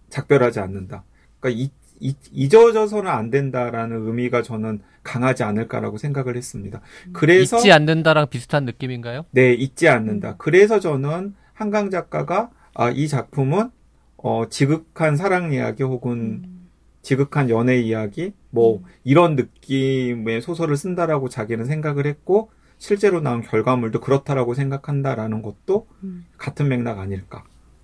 [0.09, 1.03] 작별하지 않는다.
[1.39, 1.63] 그러니까
[2.01, 6.81] 잊어져서는 안 된다라는 의미가 저는 강하지 않을까라고 생각을 했습니다.
[7.13, 9.25] 그래서 잊지 않는다랑 비슷한 느낌인가요?
[9.31, 10.35] 네, 잊지 않는다.
[10.37, 13.69] 그래서 저는 한강 작가가 아, 이 작품은
[14.17, 16.69] 어, 지극한 사랑 이야기 혹은 음.
[17.01, 24.53] 지극한 연애 이야기 뭐 이런 느낌의 소설을 쓴다라고 자기는 생각을 했고 실제로 나온 결과물도 그렇다라고
[24.53, 26.25] 생각한다라는 것도 음.
[26.37, 27.43] 같은 맥락 아닐까.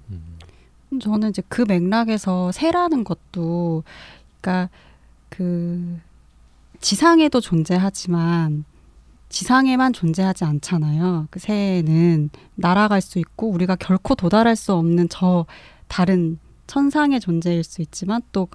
[0.10, 0.37] 음.
[1.02, 3.84] 저는 이제 그 맥락에서 새라는 것도,
[4.42, 4.70] 그러니까
[5.30, 6.00] 그
[6.80, 8.66] 지상에도 존재하지만
[9.30, 11.28] 지상에만 존재하지 않잖아요.
[11.30, 15.46] 그 새는 날아갈 수 있고 우리가 결코 도달할 수 없는 저
[15.88, 18.48] 다른 천상의 존재일 수 있지만 또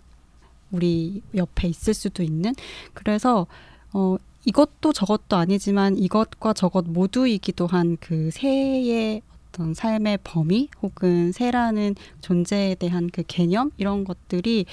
[0.71, 2.55] 우리 옆에 있을 수도 있는
[2.95, 3.47] 그래서
[3.93, 4.17] 어
[4.47, 12.75] 이것도 저것도 아니지만 이것과 저것 모두이기도 한 그 새의 어떤 삶의 범위 혹은 새라는 존재에
[12.75, 14.67] 대한 그 개념 이런 것들이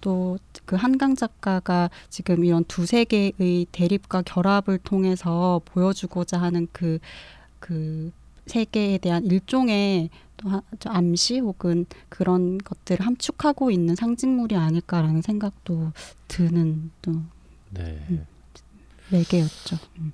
[0.00, 8.12] 또 그 한강 작가가 지금 이런 두 세계의 대립과 결합을 통해서 보여주고자 하는 그그
[8.46, 10.50] 세계에 대한 일종의 또
[10.86, 15.92] 암시 혹은 그런 것들을 함축하고 있는 상징물이 아닐까라는 생각도
[16.28, 17.12] 드는 또
[17.70, 18.04] 네.
[18.10, 18.26] 음.
[19.10, 19.78] 매개였죠.
[19.98, 20.12] 음.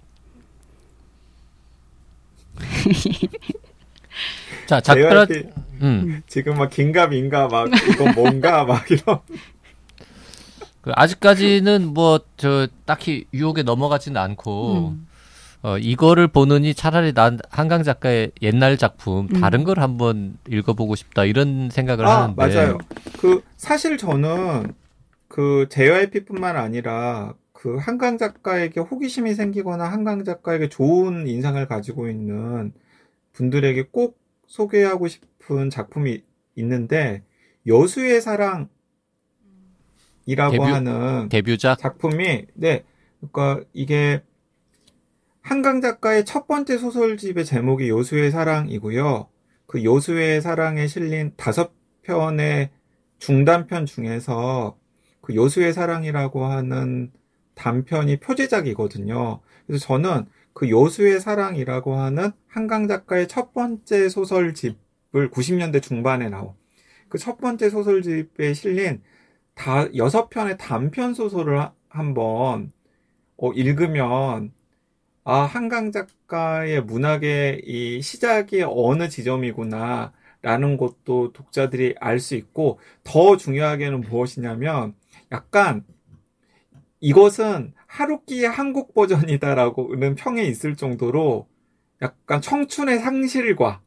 [4.66, 5.44] 자, JYP
[5.82, 6.22] 음.
[6.26, 9.18] 지금 막 긴가 민가 막 이건 뭔가 막 이런
[10.82, 15.06] 그 아직까지는 뭐 저 딱히 유혹에 넘어가지는 않고 음.
[15.62, 19.40] 어 이거를 보느니 차라리 난 한강 작가의 옛날 작품 음.
[19.42, 22.78] 다른 걸 한번 읽어보고 싶다 이런 생각을 아 하는데 맞아요.
[23.18, 24.72] 그 사실 저는
[25.28, 32.72] 그 JYP뿐만 아니라 그 한강 작가에게 호기심이 생기거나 한강 작가에게 좋은 인상을 가지고 있는
[33.32, 36.22] 분들에게 꼭 소개하고 싶은 작품이
[36.56, 37.22] 있는데
[37.66, 38.70] 여수의 사랑이라고
[40.26, 42.84] 데뷔- 하는 데뷔작 작품이 네
[43.20, 44.22] 그러니까 이게
[45.42, 49.28] 한강 작가의 첫 번째 소설집의 제목이 요수의 사랑이고요.
[49.66, 52.70] 그 요수의 사랑에 실린 다섯 편의
[53.18, 54.76] 중단편 중에서
[55.20, 57.12] 그 요수의 사랑이라고 하는
[57.54, 59.40] 단편이 표제작이거든요.
[59.66, 66.54] 그래서 저는 그 요수의 사랑이라고 하는 한강 작가의 첫 번째 소설집을 90년대 중반에 나온
[67.08, 69.02] 그 첫 번째 소설집에 실린
[69.54, 72.72] 다 여섯 편의 단편 소설을 하- 한번
[73.38, 74.52] 어, 읽으면
[75.24, 83.36] 아 한강 작가의 문학의 이 시작이 어느 지점이구나 라는 것도 독자들이 알 수 있고 더
[83.36, 84.94] 중요하게는 무엇이냐면
[85.32, 85.84] 약간
[87.00, 91.48] 이것은 하루키의 한국 버전이다라고는 평에 있을 정도로
[92.00, 93.80] 약간 청춘의 상실과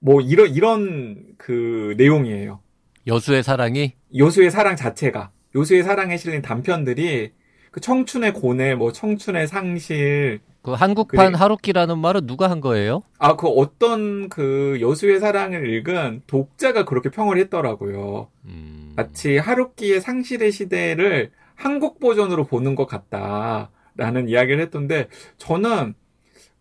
[0.00, 2.60] 뭐 이런 이런 그 내용이에요.
[3.06, 7.32] 여수의 사랑이 요수의 사랑 자체가 요수의 사랑에 실린 단편들이
[7.70, 11.38] 그 청춘의 고뇌, 뭐 청춘의 상실 그 한국판 그래.
[11.38, 13.02] 하루키라는 말은 누가 한 거예요?
[13.18, 18.28] 아, 그 어떤 그 여수의 사랑을 읽은 독자가 그렇게 평을 했더라고요.
[18.46, 18.92] 음.
[18.96, 25.94] 마치 하루키의 상실의 시대를 한국 버전으로 보는 것 같다라는 이야기를 했던데 저는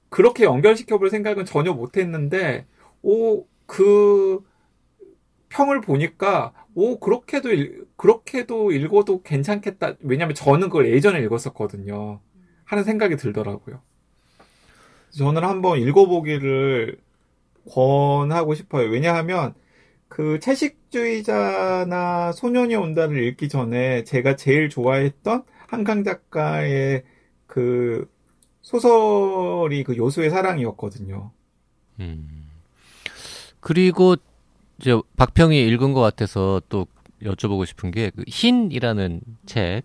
[0.09, 2.65] 그렇게 연결시켜 볼 생각은 전혀 못 했는데
[3.01, 4.41] 오 그
[5.49, 9.95] 평을 보니까 오 그렇게도 읽, 그렇게도 읽어도 괜찮겠다.
[9.99, 12.19] 왜냐면 저는 그걸 예전에 읽었었거든요.
[12.65, 13.81] 하는 생각이 들더라고요.
[15.11, 16.99] 저는 한번 읽어보기를
[17.69, 18.89] 권하고 싶어요.
[18.89, 19.53] 왜냐하면
[20.07, 27.03] 그 채식주의자나 소년이 온다를 읽기 전에 제가 제일 좋아했던 한강 작가의
[27.45, 28.09] 그
[28.61, 31.31] 소설이 그 요수의 사랑이었거든요.
[31.99, 32.47] 음.
[33.59, 34.15] 그리고
[34.79, 36.87] 이제 박평이 읽은 것 같아서 또
[37.23, 39.83] 여쭤보고 싶은 게 그 흰이라는 책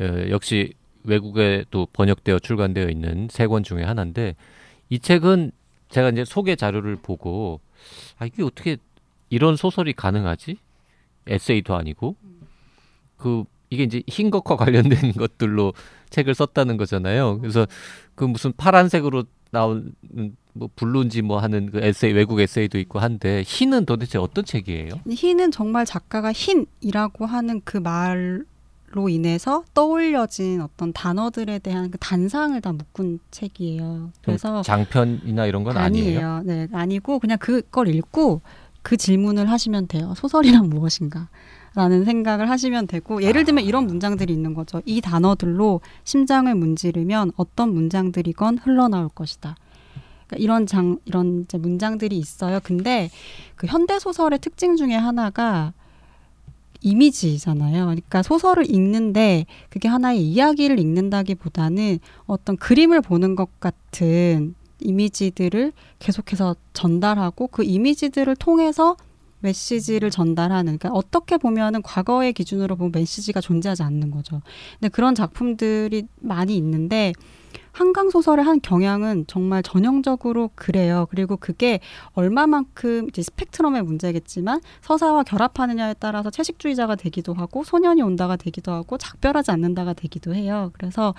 [0.00, 0.74] 어, 역시
[1.04, 4.36] 외국에 또 번역되어 출간되어 있는 세 권 중에 하나인데
[4.90, 5.52] 이 책은
[5.88, 7.60] 제가 이제 소개 자료를 보고
[8.18, 8.76] 아 이게 어떻게
[9.32, 10.58] 이런 소설이 가능하지?
[11.26, 12.16] 에세이도 아니고
[13.16, 15.72] 그 이게 이제 흰 것과 관련된 것들로
[16.10, 17.38] 책을 썼다는 거잖아요.
[17.40, 17.66] 그래서
[18.14, 19.94] 그 무슨 파란색으로 나온
[20.52, 25.00] 뭐 블루인지 뭐 하는 그 에세이 외국 에세이도 있고 한데 흰은 도대체 어떤 책이에요?
[25.08, 32.72] 흰은 정말 작가가 흰이라고 하는 그 말로 인해서 떠올려진 어떤 단어들에 대한 그 단상을 다
[32.72, 34.10] 묶은 책이에요.
[34.22, 36.28] 그래서 장편이나 이런 건 아니에요.
[36.28, 36.42] 아니에요.
[36.44, 38.42] 네, 아니고 그냥 그걸 읽고
[38.82, 40.14] 그 질문을 하시면 돼요.
[40.16, 41.28] 소설이란 무엇인가?
[41.74, 44.82] 라는 생각을 하시면 되고 예를 들면 이런 문장들이 있는 거죠.
[44.84, 49.56] 이 단어들로 심장을 문지르면 어떤 문장들이건 흘러나올 것이다.
[50.26, 52.60] 그러니까 이런 장 이런 문장들이 있어요.
[52.62, 53.10] 근데
[53.56, 55.72] 그 현대 소설의 특징 중에 하나가
[56.82, 57.84] 이미지잖아요.
[57.84, 67.48] 그러니까 소설을 읽는데 그게 하나의 이야기를 읽는다기보다는 어떤 그림을 보는 것 같은 이미지들을 계속해서 전달하고
[67.48, 68.96] 그 이미지들을 통해서
[69.42, 74.40] 메시지를 전달하는 그러니까 어떻게 보면은 과거의 기준으로 보면 메시지가 존재하지 않는 거죠.
[74.78, 77.12] 근데 그런 작품들이 많이 있는데
[77.72, 81.06] 한강 소설의 한 경향은 정말 전형적으로 그래요.
[81.10, 81.80] 그리고 그게
[82.12, 89.50] 얼마만큼 이제 스펙트럼의 문제겠지만 서사와 결합하느냐에 따라서 채식주의자가 되기도 하고 소년이 온다가 되기도 하고 작별하지
[89.50, 90.70] 않는다가 되기도 해요.
[90.74, 91.14] 그래서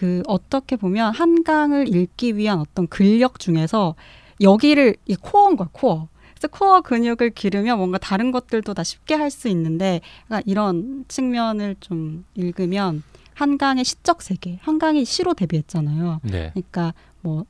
[0.00, 3.94] 그 어떻게 보면 한강을 읽기 위한 어떤 근력 중에서
[4.40, 6.08] 여기를 이 코어인 거야 코어.
[6.30, 11.76] 그래서 코어 근육을 기르면 뭔가 다른 것들도 다 쉽게 할 수 있는데 그러니까 이런 측면을
[11.80, 13.02] 좀 읽으면
[13.34, 16.20] 한강의 시적 세계, 한강이 시로 데뷔했잖아요.
[16.22, 16.52] 네.
[16.54, 17.44] 그러니까 뭐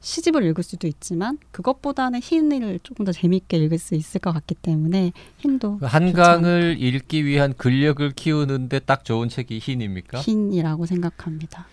[0.00, 5.12] 시집을 읽을 수도 있지만 그것보다는 흰을 조금 더 재밌게 읽을 수 있을 것 같기 때문에
[5.36, 10.20] 흰도 그 한강을 읽기 위한 근력을 키우는데 딱 좋은 책이 흰입니까?
[10.20, 11.66] 흰이라고 생각합니다.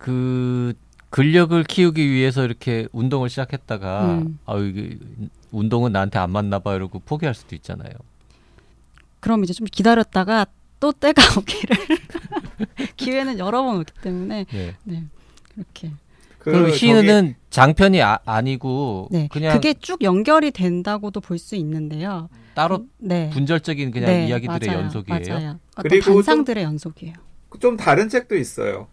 [0.00, 0.72] 그
[1.10, 4.38] 근력을 키우기 위해서 이렇게 운동을 시작했다가 음.
[4.46, 4.98] 아유 이게
[5.50, 7.90] 운동은 나한테 안 맞나 봐 이러고 포기할 수도 있잖아요.
[9.20, 10.46] 그럼 이제 좀 기다렸다가
[10.80, 11.76] 또 때가 오기를
[12.96, 14.76] 기회는 여러 번 오기 때문에 네.
[14.84, 15.04] 네
[15.54, 15.90] 그렇게
[16.38, 21.56] 그 그럼 저기 흰은 장편이 아, 아니고 네 그냥 그게 쭉 연결이 된다고도 볼 수
[21.56, 22.30] 있는데요.
[22.54, 25.20] 따로 네 분절적인 그냥 네, 이야기들의 맞아요, 연속이에요.
[25.28, 25.58] 맞아요.
[25.76, 27.14] 그리고 좀- 단상들의 연속이에요.
[27.60, 28.88] 좀 다른 책도 있어요.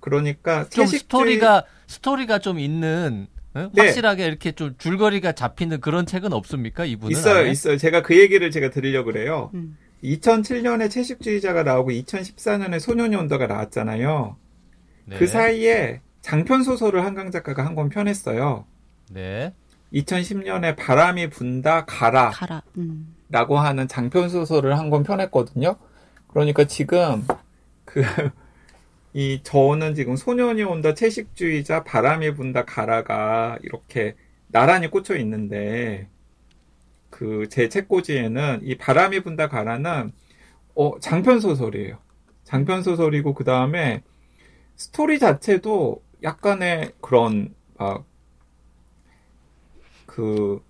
[0.00, 3.68] 그러니까 좀 채식주의 스토리가 스토리가 좀 있는 어?
[3.74, 3.82] 네.
[3.82, 6.84] 확실하게 이렇게 좀 줄거리가 잡히는 그런 책은 없습니까?
[6.84, 7.50] 이분은 있어요, 안에?
[7.50, 7.76] 있어요.
[7.76, 9.50] 제가 그 얘기를 제가 드리려고 그래요.
[9.54, 9.76] 음.
[10.02, 14.36] 2007년에 채식주의자가 나오고 2014년에 소년이 온다가 나왔잖아요.
[15.04, 15.16] 네.
[15.16, 18.64] 그 사이에 장편 소설을 한강 작가가 한 권 펴냈어요.
[19.10, 19.52] 네.
[19.92, 22.62] 2010년에 바람이 분다 가라 가라.
[22.78, 23.14] 음.
[23.28, 25.76] 라고 하는 장편 소설을 한 권 펴냈거든요.
[26.28, 27.24] 그러니까 지금
[27.84, 28.02] 그
[29.14, 34.14] 이 저는 지금 소년이 온다 채식주의자 바람이 분다 가라가 이렇게
[34.48, 36.08] 나란히 꽂혀 있는데
[37.10, 40.12] 그 제 책꽂이에는 이 바람이 분다 가라는
[40.76, 41.98] 어 장편 소설이에요.
[42.44, 44.02] 장편 소설이고 그 다음에
[44.76, 47.54] 스토리 자체도 약간의 그런
[50.06, 50.60] 막그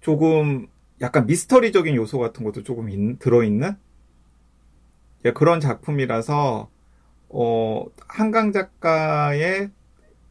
[0.00, 0.66] 조금
[1.00, 3.76] 약간 미스터리적인 요소 같은 것도 조금 있- 들어 있는 예,
[5.34, 6.68] 그런 작품이라서
[7.30, 9.70] 어, 한강 작가의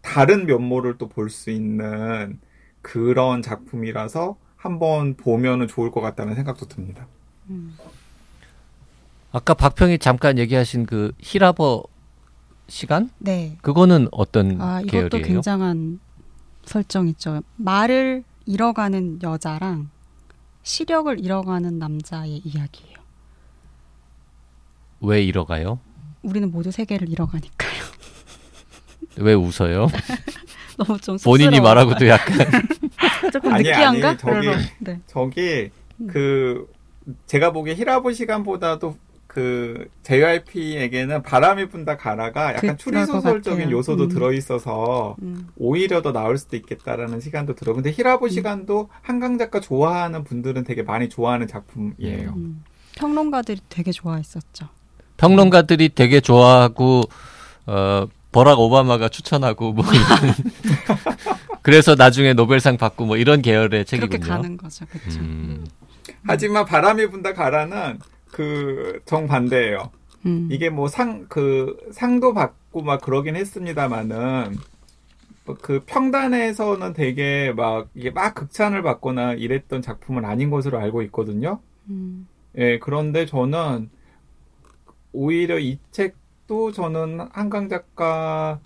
[0.02, 2.40] 다른 면모를 또 볼 수 있는
[2.82, 7.08] 그런 작품이라서 한번 보면은 좋을 것 같다는 생각도 듭니다.
[7.50, 7.78] 음.
[9.32, 11.84] 아까 박평이 잠깐 얘기하신 그 히라버
[12.70, 13.10] 시간?
[13.20, 13.58] 네.
[13.62, 15.26] 그거는 어떤 아, 이것도 계열이에요?
[15.28, 16.00] 굉장한
[16.66, 17.42] 설정이죠.
[17.58, 19.90] 말을 잃어가는 여자랑
[20.64, 22.98] 시력을 잃어가는 남자의 이야기예요.
[25.02, 25.80] 왜 잃어가요?
[26.24, 27.84] 우리는 모두 세계를 잃어가니까요.
[29.18, 29.88] 왜 웃어요?
[30.78, 31.62] 너무 좀 본인이 쑥스러워요.
[31.62, 32.38] 말하고도 약간
[33.34, 34.10] 조금 아니, 느끼한가?
[34.10, 34.48] 아니, 저기-
[34.80, 35.00] 네.
[35.08, 35.70] 저기
[36.02, 36.08] 음.
[36.08, 36.68] 그
[37.26, 43.78] 제가 보기에 히라보 시간보다도 그 JYP에게는 바람이 분다 가라가 약간 그- 추리소설적인 같아요.
[43.78, 44.10] 요소도 음.
[44.10, 45.48] 들어있어서 음.
[45.58, 47.74] 오히려 더 나을 수도 있겠다라는 시간도 들어.
[47.74, 52.34] 근데 히라보 시간도 한강 작가 좋아하는 분들은 되게 많이 좋아하는 작품이에요.
[52.36, 52.64] 음.
[52.96, 54.70] 평론가들이 되게 좋아했었죠.
[55.18, 57.04] 평론가들이 되게 좋아하고
[57.66, 60.34] 어 버락 오바마가 추천하고 뭐 이런
[61.62, 64.10] 그래서 나중에 노벨상 받고 뭐 이런 계열의 책이군요.
[64.20, 64.86] 그렇게 가는 거죠.
[64.86, 65.20] 그렇죠.
[65.20, 65.66] 음.
[66.24, 68.00] 하지만 바람이 분다 가라는
[68.32, 69.92] 그 정반대예요.
[70.26, 70.48] 음.
[70.52, 74.58] 이게 뭐 상 그 상도 받고 막 그러긴 했습니다만은
[75.46, 81.60] 뭐그 평단에서는 되게 막 이게 막 극찬을 받거나 이랬던 작품은 아닌 것으로 알고 있거든요.
[81.90, 82.28] 음.
[82.58, 83.90] 예, 그런데 저는
[85.22, 88.60] 오히려 이 책도 저는 한강 작가가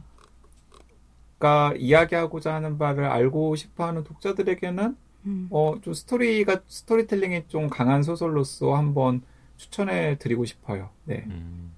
[1.78, 5.48] 이야기하고자 하는 바를 알고 싶어하는 독자들에게는 음.
[5.52, 9.22] 어 좀 스토리가 스토리텔링이 좀 강한 소설로서 한번
[9.58, 10.90] 추천해 드리고 싶어요.
[11.06, 11.24] 네.
[11.28, 11.72] 음.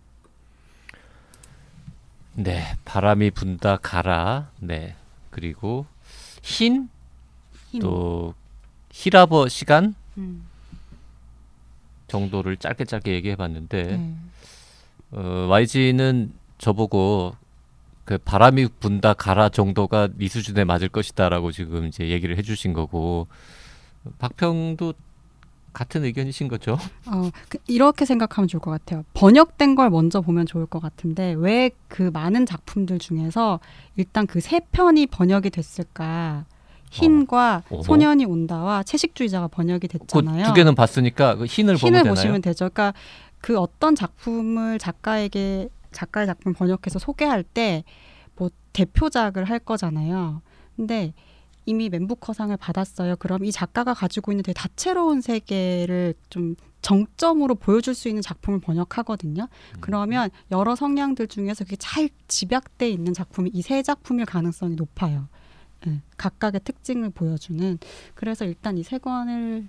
[2.35, 4.49] 네, 바람이 분다 가라.
[4.59, 4.95] 네.
[5.29, 5.85] 그리고
[6.41, 6.89] 흰,
[7.69, 7.81] 힘.
[7.81, 8.33] 또
[8.91, 10.45] 히라버 시간 음.
[12.07, 14.15] 정도를 짧게 짧게 얘기해 봤는데 네.
[15.15, 17.35] 어, YG는 저보고
[18.05, 23.27] 그 바람이 분다 가라 정도가 네 수준에 맞을 것이다라고 지금 이제 얘기를 해주신 거고
[24.19, 24.93] 박평도
[25.71, 26.77] 같은 의견이신 거죠?
[27.07, 29.03] 어, 그- 이렇게 생각하면 좋을 것 같아요.
[29.13, 33.59] 번역된 걸 먼저 보면 좋을 것 같은데 왜 그 많은 작품들 중에서
[33.95, 36.45] 일단 그 세 편이 번역이 됐을까?
[36.91, 37.81] 흰과 어머.
[37.81, 40.45] 소년이 온다와 채식주의자가 번역이 그 됐잖아요.
[40.45, 42.13] 두 개는 봤으니까 그 흰을, 보면 흰을 되나요?
[42.13, 42.69] 보시면 되죠.
[42.69, 42.93] 그러니까
[43.43, 47.83] 그 어떤 작품을 작가에게 작가의 작품 번역해서 소개할 때
[48.35, 50.41] 뭐 대표작을 할 거잖아요.
[50.75, 51.13] 근데
[51.67, 53.15] 이미 맨부커상을 받았어요.
[53.17, 59.43] 그럼 이 작가가 가지고 있는 되게 다채로운 세계를 좀 정점으로 보여줄 수 있는 작품을 번역하거든요.
[59.43, 59.77] 음.
[59.81, 65.27] 그러면 여러 성향들 중에서 그게 잘 집약돼 있는 작품이 이 세 작품일 가능성이 높아요.
[65.85, 67.77] 예, 각각의 특징을 보여주는.
[68.15, 69.67] 그래서 일단 이 세 권을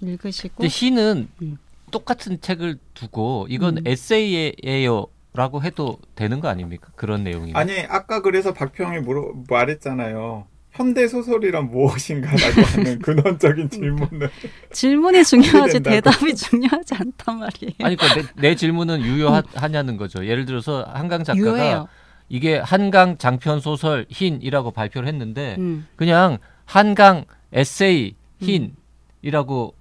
[0.00, 1.58] 읽으시고 근데 흰은 음.
[1.90, 3.86] 똑같은 책을 두고 이건 음.
[3.86, 6.90] 에세이예요 라고 해도 되는 거 아닙니까?
[6.96, 7.52] 그런 내용이.
[7.54, 10.46] 아니 아까 그래서 박평이 물어, 말했잖아요.
[10.72, 14.30] 현대 소설이란 무엇인가라고 하는 근원적인 질문을
[14.72, 15.80] 질문이 중요하지.
[15.80, 17.72] 대답이 중요하지 않단 말이에요.
[17.82, 20.26] 아니 그러니까 내, 내 질문은 유효하냐는 거죠.
[20.26, 21.88] 예를 들어서 한강 작가가 유해요.
[22.28, 25.86] 이게 한강 장편 소설 흰이라고 발표를 했는데 음.
[25.96, 29.74] 그냥 한강 에세이 흰이라고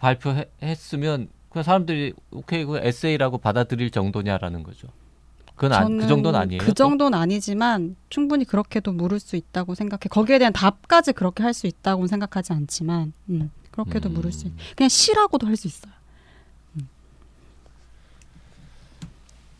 [0.00, 4.88] 발표했으면 그 사람들이 오케이 그 에세이라고 받아들일 정도냐라는 거죠.
[5.54, 6.60] 그건 안, 그 정도는 아니에요.
[6.60, 6.72] 그 또?
[6.74, 10.02] 정도는 아니지만 충분히 그렇게도 물을 수 있다고 생각해.
[10.08, 14.14] 거기에 대한 답까지 그렇게 할 수 있다고는 생각하지 않지만, 음, 그렇게도 음.
[14.14, 14.52] 물을 수 있.
[14.74, 15.92] 그냥 시라고도 할 수 있어요.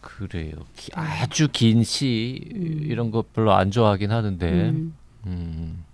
[0.01, 0.53] 그래요.
[0.77, 2.81] 기- 아주 긴시 음.
[2.85, 4.71] 이런 거 별로 안 좋아하긴 하는데
[5.27, 5.85] 음.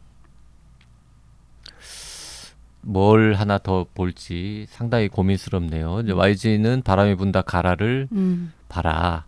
[2.86, 2.92] 음.
[2.92, 6.00] 뭘 하나 더 볼지 상당히 고민스럽네요.
[6.00, 8.52] 이제 YG는 바람이 분다 가라를 음.
[8.68, 9.24] 봐라.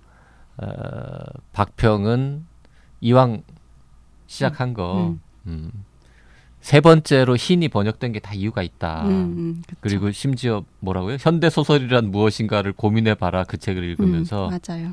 [0.56, 0.66] 어,
[1.52, 2.44] 박평은
[3.00, 3.42] 이왕
[4.26, 5.08] 시작한 거.
[5.08, 5.20] 음.
[5.46, 5.70] 음.
[6.60, 9.04] 세 번째로 흰이 번역된 게 다 이유가 있다.
[9.06, 11.16] 음, 음, 그리고 심지어 뭐라고요?
[11.20, 13.44] 현대 소설이란 무엇인가를 고민해 봐라.
[13.44, 14.92] 그 책을 읽으면서 음, 맞아요.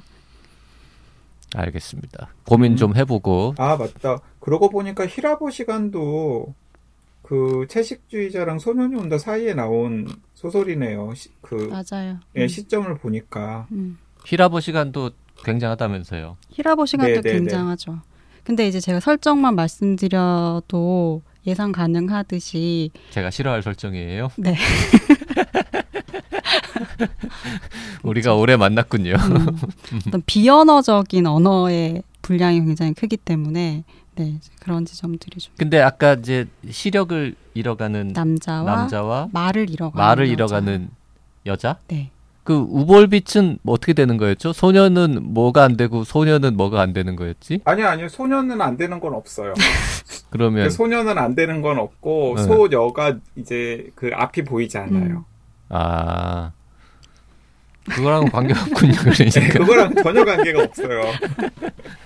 [1.56, 2.30] 알겠습니다.
[2.46, 2.78] 고민 음.
[2.78, 4.20] 좀 해보고 아 맞다.
[4.40, 6.54] 그러고 보니까 히라보 시간도
[7.26, 11.16] 그 채식주의자랑 소년이 온다 사이에 나온 소설이네요.
[11.16, 12.20] 시, 그 맞아요.
[12.36, 13.98] 예, 음, 시점을 보니까 음.
[14.26, 15.10] 히라보 시간도
[15.44, 16.38] 굉장하다면서요.
[16.52, 17.40] 히라보 시간도 네, 네, 네.
[17.40, 18.00] 굉장하죠.
[18.44, 24.30] 근데 이제 제가 설정만 말씀드려도 예상 가능하듯이 제가 싫어할 설정이에요.
[24.38, 24.56] 네.
[28.04, 29.16] 우리가 오래 만났군요.
[29.16, 33.84] 음, 어떤 비언어적인 언어의 분량이 굉장히 크기 때문에
[34.16, 40.34] 네 그런 지점들이 좀 근데 아까 이제 시력을 잃어가는 남자와 남자와 말을 잃어가는 말을 여자.
[40.34, 40.90] 잃어가는
[41.46, 41.78] 여자?
[41.88, 42.12] 네
[42.46, 44.54] 그 우볼빛은 뭐 어떻게 되는 거였죠?
[44.54, 47.62] 소녀는 뭐가 안 되고 소녀는 뭐가 안 되는 거였지?
[47.66, 49.56] 아니요 아니요 소년은 안 되는 건 없어요.
[50.30, 52.44] 그러면 그 소년은 안 되는 건 없고 네.
[52.44, 55.26] 소녀가 이제 그 앞이 보이지 않아요.
[55.70, 56.52] 아
[57.90, 58.92] 그거랑은 관계가 없군요.
[59.12, 61.02] 네, 그러니까 그거랑 전혀 관계가 없어요.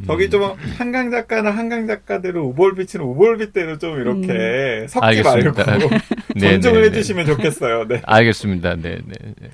[0.00, 0.04] 음.
[0.06, 0.42] 저기 좀
[0.76, 5.64] 한강 작가는 한강 작가대로 우볼빛은 우볼빛대로 좀 이렇게 섞지 알겠습니다.
[5.64, 5.88] 말고
[6.36, 6.96] 네, 존중을 네, 네.
[6.96, 7.88] 해주시면 좋겠어요.
[7.88, 8.02] 네.
[8.04, 8.76] 알겠습니다.
[8.76, 9.50] 네, 네, 네.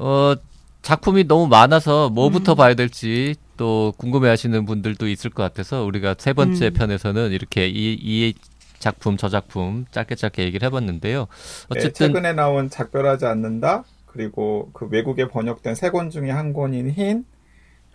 [0.00, 0.34] 어
[0.82, 2.56] 작품이 너무 많아서 뭐부터 음.
[2.56, 6.72] 봐야 될지 또 궁금해하시는 분들도 있을 것 같아서 우리가 세 번째 음.
[6.72, 8.34] 편에서는 이렇게 이, 이
[8.78, 11.26] 작품 저 작품 짧게 짧게 얘기를 해봤는데요.
[11.70, 16.90] 네, 어쨌든 최근에 나온 작별하지 않는다 그리고 그 외국에 번역된 세 권 중에 한 권인
[16.90, 17.24] 흰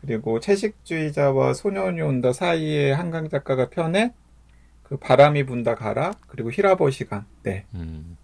[0.05, 4.11] 그리고 채식주의자와 소년이 온다 사이에 한강 작가가 펴낸
[4.83, 7.25] 그 바람이 분다 가라 그리고 히라버 시간.
[7.43, 7.65] 네.
[7.73, 8.17] 음,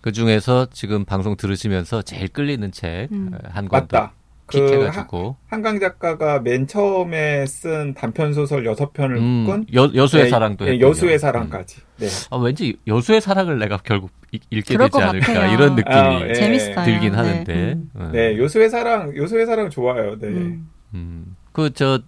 [0.00, 3.30] 그 중에서 지금 방송 들으시면서 제일 끌리는 책 음.
[3.44, 4.12] 한 권도 맞다
[4.48, 5.06] 그 하-
[5.48, 10.64] 한강 작가가 맨 처음에 쓴 단편 소설 여섯 편을 음, 묶은 여, 여수의 네, 사랑도
[10.64, 10.80] 네.
[10.80, 11.18] 여수의 음.
[11.18, 12.06] 사랑까지 네.
[12.30, 15.52] 아, 왠지 여수의 사랑을 내가 결국 읽- 읽게 되지 것 않을까 같아요.
[15.54, 16.34] 이런 느낌이 아, 예.
[16.34, 16.84] 재밌어요.
[16.84, 17.16] 들긴 네.
[17.16, 17.54] 하는데.
[17.74, 17.90] 음.
[17.94, 18.10] 어.
[18.12, 20.18] 네, 요수의 사랑, 요수의 사랑 좋아요.
[20.18, 20.28] 네.
[20.28, 20.68] 음.
[20.94, 21.36] 음.
[21.52, 22.00] 그 저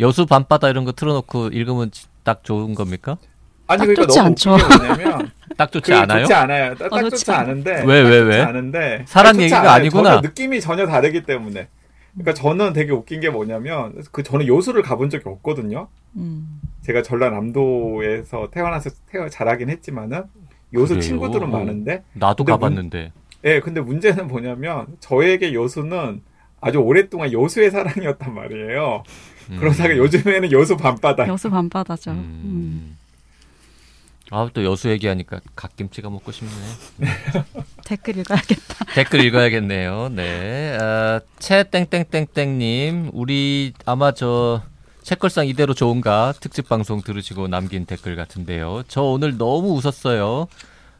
[0.00, 3.16] 여수 밤바다 이런 거 틀어놓고 읽으면 지- 딱 좋은 겁니까?
[3.66, 4.50] 아니 딱 그러니까 너무 않죠.
[4.50, 6.20] 뭐냐면 딱 좋지 그 않아요?
[6.20, 6.74] 좋지 않아요.
[6.74, 8.40] 딱, 어, 딱 좋지 좋지 않은데 왜, 딱 왜, 왜?
[8.40, 9.70] 않은데 좋지 얘기가 않아요.
[9.72, 10.10] 아니구나.
[10.10, 11.68] 저는 느낌이 전혀 다르기 때문에.
[12.14, 15.88] 그러니까 저는 되게 웃긴 게 뭐냐면 그 저는 요수를 가본 적이 없거든요.
[16.16, 16.60] 음.
[16.82, 20.24] 제가 전라남도에서 태어나서 태어 자라긴 했지만은
[20.74, 21.00] 요수 그래요?
[21.00, 21.50] 친구들은 어.
[21.50, 23.12] 많은데 나도 가봤는데.
[23.44, 26.22] 예, 근데 문제는 뭐냐면 저에게 요수는
[26.60, 29.02] 아주 오랫동안 요수의 사랑이었단 말이에요.
[29.50, 29.56] 음.
[29.58, 31.28] 그러다가 요즘에는 요수 밤바다.
[31.28, 32.12] 여수 밤바다죠.
[32.12, 32.96] 음.
[34.32, 34.34] 음.
[34.36, 36.50] 아, 또 여수 얘기하니까 갓김치가 먹고 싶네.
[37.84, 38.84] 댓글 읽어야겠다.
[38.94, 40.08] 댓글 읽어야겠네요.
[40.12, 40.76] 네.
[40.80, 44.62] 아, 채땡땡땡땡님, 우리 아마 저
[45.02, 48.84] 책걸상 이대로 좋은가 특집 방송 들으시고 남긴 댓글 같은데요.
[48.88, 50.46] 저 오늘 너무 웃었어요.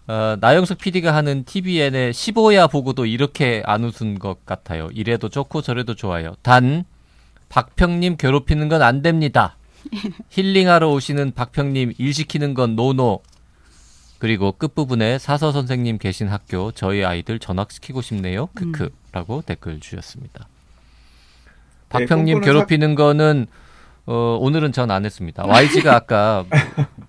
[0.07, 4.91] 아, 나영석 PD가 하는 TVN의 15야 보고도 이렇게 안 웃은 것 같아요.
[4.93, 6.35] 이래도 좋고 저래도 좋아요.
[6.43, 6.85] 단,
[7.49, 9.57] 박평님 괴롭히는 건 안 됩니다.
[10.31, 13.21] 힐링하러 오시는 박평님 일 시키는 건 노노.
[14.19, 18.47] 그리고 끝부분에 사서 선생님 계신 학교 저희 아이들 전학시키고 싶네요.
[18.55, 20.49] 크크라고 댓글 주셨습니다.
[21.91, 23.47] 박평님 꿈꾸는 괴롭히는 거는
[24.07, 25.45] 어, 오늘은 전 안 했습니다.
[25.47, 26.45] YG가 아까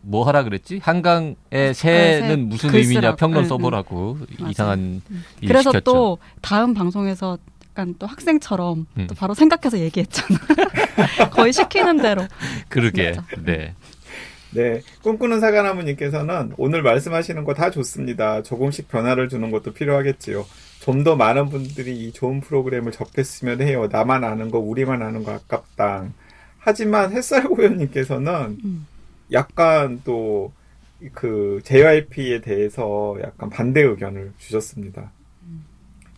[0.02, 0.80] 뭐 하라 그랬지?
[0.82, 1.36] 한강의
[1.74, 3.16] 새는 새 무슨 글 의미냐.
[3.16, 4.52] 평론 응, 써보라고 맞아요.
[4.52, 5.02] 이상한
[5.42, 5.84] 일 그래서 시켰죠.
[5.84, 7.38] 또 다음 방송에서
[7.76, 9.08] 약간 또 학생처럼 음.
[9.08, 10.40] 또 바로 생각해서 얘기했잖아.
[11.32, 12.24] 거의 시키는 대로.
[12.70, 13.10] 그러게.
[13.10, 13.26] 맞아.
[13.44, 13.74] 네.
[14.52, 18.42] 네, 꿈꾸는 사과나무님께서는 오늘 말씀하시는 거 다 좋습니다.
[18.42, 20.46] 조금씩 변화를 주는 것도 필요하겠지요.
[20.80, 23.90] 좀 더 많은 분들이 이 좋은 프로그램을 접했으면 해요.
[23.92, 26.06] 나만 아는 거, 우리만 아는 거 아깝다.
[26.60, 28.88] 하지만 햇살고요님께서는 음.
[29.34, 30.54] 약간 또
[31.14, 35.12] 그 JYP에 대해서 약간 반대 의견을 주셨습니다.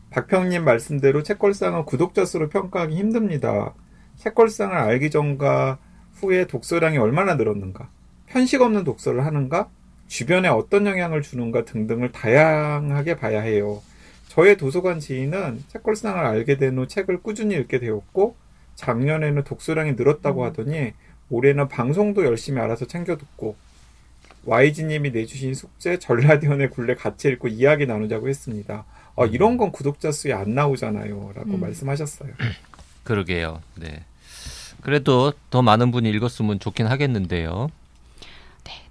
[0.09, 3.73] 박평님 말씀대로 책걸상은 구독자 수로 평가하기 힘듭니다.
[4.17, 5.79] 책걸상을 알기 전과
[6.15, 7.89] 후에 독서량이 얼마나 늘었는가,
[8.27, 9.69] 편식 없는 독서를 하는가,
[10.07, 13.81] 주변에 어떤 영향을 주는가 등등을 다양하게 봐야 해요.
[14.29, 18.35] 저의 도서관 지인은 책걸상을 알게 된 후 책을 꾸준히 읽게 되었고,
[18.75, 20.93] 작년에는 독서량이 늘었다고 하더니,
[21.29, 23.55] 올해는 방송도 열심히 알아서 챙겨 듣고,
[24.45, 28.85] YG님이 내주신 숙제 전라디언의 굴레 같이 읽고 이야기 나누자고 했습니다.
[29.17, 31.31] 아, 이런 건 구독자 수에 안 나오잖아요.
[31.35, 31.59] 라고 음.
[31.59, 32.31] 말씀하셨어요.
[33.03, 33.61] 그러게요.
[33.75, 34.03] 네.
[34.81, 37.69] 그래도 더 많은 분이 읽었으면 좋긴 하겠는데요.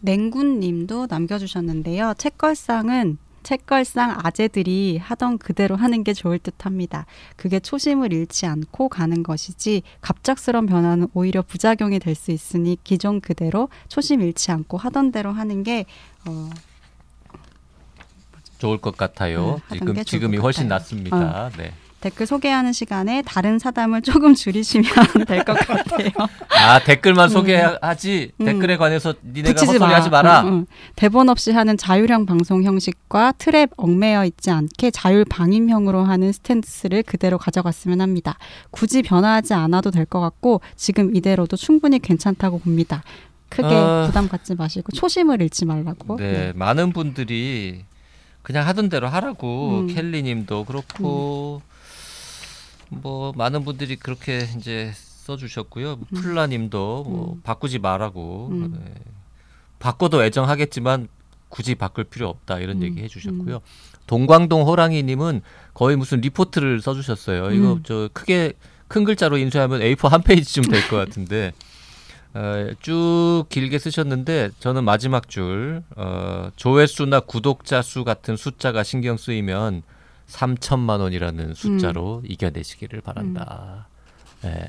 [0.00, 2.14] 냉군님도 남겨주셨는데요.
[2.18, 7.06] 책걸상은 책걸상 아재들이 하던 그대로 하는 게 좋을 듯합니다.
[7.36, 13.68] 그게 초심을 잃지 않고 가는 것이지 갑작스런 변화는 오히려 부작용이 될 수 있으니 기존 그대로
[13.88, 15.84] 초심 잃지 않고 하던 대로 하는 게
[16.26, 16.50] 어,
[18.58, 19.60] 좋을 것 같아요.
[19.70, 20.78] 음, 지금 지금이 것 훨씬 같아요.
[20.78, 21.50] 낫습니다.
[21.58, 21.72] 네.
[21.98, 24.84] 댓글 소개하는 시간에 다른 사담을 조금 줄이시면
[25.26, 26.10] 될 것 같아요.
[26.50, 28.44] 아 댓글만 소개하지 음.
[28.44, 29.94] 댓글에 관해서 니네가 붙이지 헛소리 마.
[29.96, 30.42] 하지 마라.
[30.42, 30.66] 응, 응.
[30.94, 37.38] 대본 없이 하는 자율형 방송 형식과 틀에 얽매여 있지 않게 자율 방임형으로 하는 스탠스를 그대로
[37.38, 38.36] 가져갔으면 합니다.
[38.70, 43.02] 굳이 변화하지 않아도 될 것 같고 지금 이대로도 충분히 괜찮다고 봅니다.
[43.48, 44.04] 크게 아.
[44.06, 46.16] 부담 갖지 마시고 초심을 잃지 말라고.
[46.18, 47.84] 네, 많은 분들이
[48.46, 49.86] 그냥 하던 대로 하라고 음.
[49.88, 51.62] 켈리님도 그렇고
[52.90, 55.96] 뭐 많은 분들이 그렇게 이제 써주셨고요.
[55.96, 57.40] 뭐 플라님도 뭐 음.
[57.42, 58.72] 바꾸지 말라고 음.
[58.72, 58.94] 네.
[59.80, 61.08] 바꿔도 애정하겠지만
[61.48, 62.82] 굳이 바꿀 필요 없다 이런 음.
[62.84, 63.62] 얘기 해주셨고요.
[64.06, 65.40] 동광동 호랑이님은
[65.74, 67.50] 거의 무슨 리포트를 써주셨어요.
[67.50, 67.82] 이거 음.
[67.84, 68.52] 저 크게
[68.86, 71.52] 큰 글자로 인쇄하면 A4 한 페이지쯤 될 것 같은데
[72.36, 79.82] 어, 쭉 길게 쓰셨는데 저는 마지막 줄 어, 조회수나 구독자 수 같은 숫자가 신경 쓰이면
[80.28, 83.88] 3천만 원이라는 숫자로 이겨내시기를 바란다.
[84.44, 84.66] 예.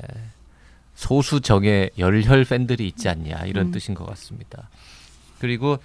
[0.94, 3.72] 소수 정의 열혈 팬들이 있지 않냐 이런 음.
[3.72, 4.70] 뜻인 것 같습니다.
[5.38, 5.78] 그리고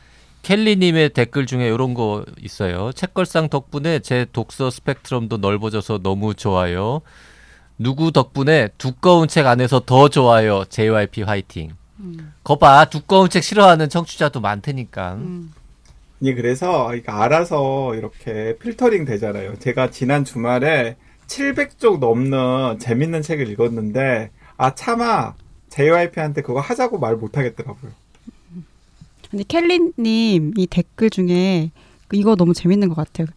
[0.44, 2.94] 켈리님의 댓글 중에 이런 거 있어요.
[2.94, 7.02] 책걸상 덕분에 제 독서 스펙트럼도 넓어져서 너무 좋아요.
[7.78, 10.64] 누구 덕분에 두꺼운 책 안에서 더 좋아요.
[10.70, 11.72] JYP 화이팅.
[12.00, 12.34] 음.
[12.44, 15.14] 거봐 두꺼운 책 싫어하는 청취자도 많다니까.
[15.14, 15.54] 음.
[16.22, 19.60] 아니 그래서 이거 알아서 이렇게 필터링 되잖아요.
[19.60, 20.96] 제가 지난 주말에
[21.28, 25.34] 700쪽 넘는 재밌는 책을 읽었는데 아 차마
[25.70, 27.92] JYP한테 그거 하자고 말 못하겠더라고요.
[29.30, 31.72] 근데 켈리님 이 댓글 중에
[32.14, 33.28] 이거 너무 재밌는 것 같아요.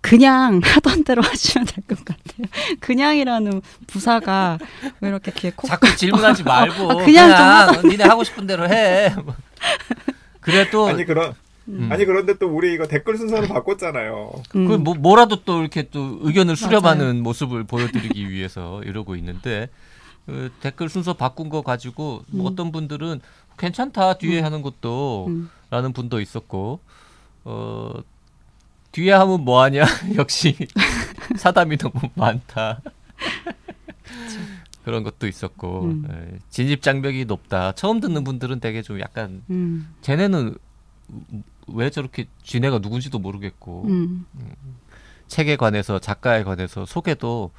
[0.00, 2.46] 그냥 하던 대로 하시면 될 것 같아요.
[2.80, 4.58] 그냥이라는 부사가
[5.00, 5.66] 왜 이렇게 귀에 콕.
[5.66, 9.14] 자꾸 질문하지 말고 아, 그냥 좀 니네 하고 싶은 대로 해.
[10.40, 11.34] 그래도 아니 그런
[11.68, 11.88] 음.
[11.90, 14.32] 아니 그런데 또 우리 이거 댓글 순서를 바꿨잖아요.
[14.54, 14.68] 음.
[14.68, 16.56] 그 뭐, 뭐라도 또 이렇게 또 의견을 맞아요.
[16.56, 19.68] 수렴하는 모습을 보여드리기 위해서 이러고 있는데
[20.26, 22.52] 그 댓글 순서 바꾼 거 가지고 뭐 음.
[22.52, 23.20] 어떤 분들은
[23.58, 25.50] 괜찮다 뒤에 하는 것도 음.
[25.70, 26.78] 라는 분도 있었고
[27.44, 27.92] 어
[28.96, 29.84] 뒤에 하면 뭐하냐
[30.16, 30.56] 역시
[31.36, 32.80] 사담이 너무 많다
[34.86, 36.06] 그런 것도 있었고 음.
[36.10, 39.92] 예, 진입 장벽이 높다 처음 듣는 분들은 되게 좀 약간 음.
[40.00, 40.56] 쟤네는
[41.68, 44.24] 왜 저렇게 쥐네가 누군지도 모르겠고 음.
[45.26, 47.50] 책에 관해서 작가에 관해서 소개도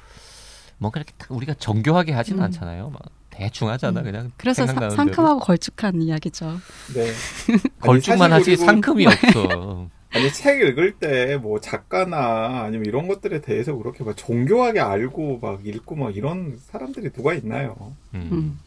[0.78, 2.42] 뭔가 이렇게 딱 우리가 정교하게 하진 음.
[2.44, 2.90] 않잖아요.
[2.90, 4.04] 막 대충 하잖아 음.
[4.04, 4.90] 그냥 그래서 사- 대로.
[4.90, 6.58] 상큼하고 걸쭉한 이야기죠.
[6.94, 7.12] 네.
[7.80, 9.88] 걸쭉만 아니, 하지 상큼이 없어.
[10.10, 15.66] 아니 책 읽을 때 뭐 작가나 아니면 이런 것들에 대해서 그렇게 막 정교하게 알고 막
[15.66, 17.94] 읽고 막 이런 사람들이 누가 있나요?
[18.14, 18.58] 음, 음.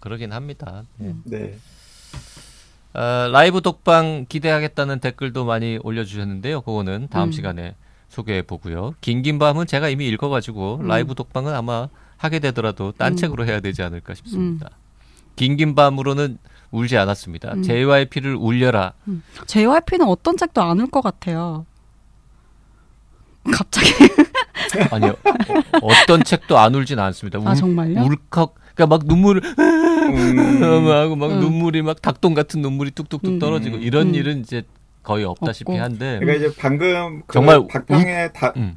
[0.00, 0.84] 그러긴 합니다.
[0.96, 1.08] 네.
[1.08, 1.22] 음.
[1.24, 1.56] 네.
[2.94, 6.60] 어, 라이브 독방 기대하겠다는 댓글도 많이 올려주셨는데요.
[6.62, 7.32] 그거는 다음 음.
[7.32, 7.74] 시간에
[8.08, 8.94] 소개해 보고요.
[9.00, 10.86] 긴긴 밤은 제가 이미 읽어가지고 음.
[10.88, 13.16] 라이브 독방은 아마 하게 되더라도 딴 음.
[13.16, 14.70] 책으로 해야 되지 않을까 싶습니다.
[15.36, 16.38] 긴긴 밤으로는
[16.72, 17.52] 울지 않았습니다.
[17.54, 17.62] 음.
[17.62, 18.94] JYP를 울려라.
[19.46, 21.64] JYP는 어떤 책도 안 울 것 같아요.
[23.52, 23.88] 갑자기
[24.90, 25.14] 아니요.
[25.82, 27.38] 어, 어떤 책도 안 울진 않습니다.
[27.44, 28.00] 아 울, 정말요?
[28.02, 31.40] 울컥 그러니까 막 눈물 음, 하고 막 음.
[31.40, 33.38] 눈물이 막 닭똥 같은 눈물이 뚝뚝뚝 음.
[33.38, 34.14] 떨어지고 이런 음.
[34.14, 34.62] 일은 이제
[35.02, 35.82] 거의 없다시피 없고.
[35.82, 38.76] 한데 그러니까 이제 방금 그 정말 박평의 다, 음.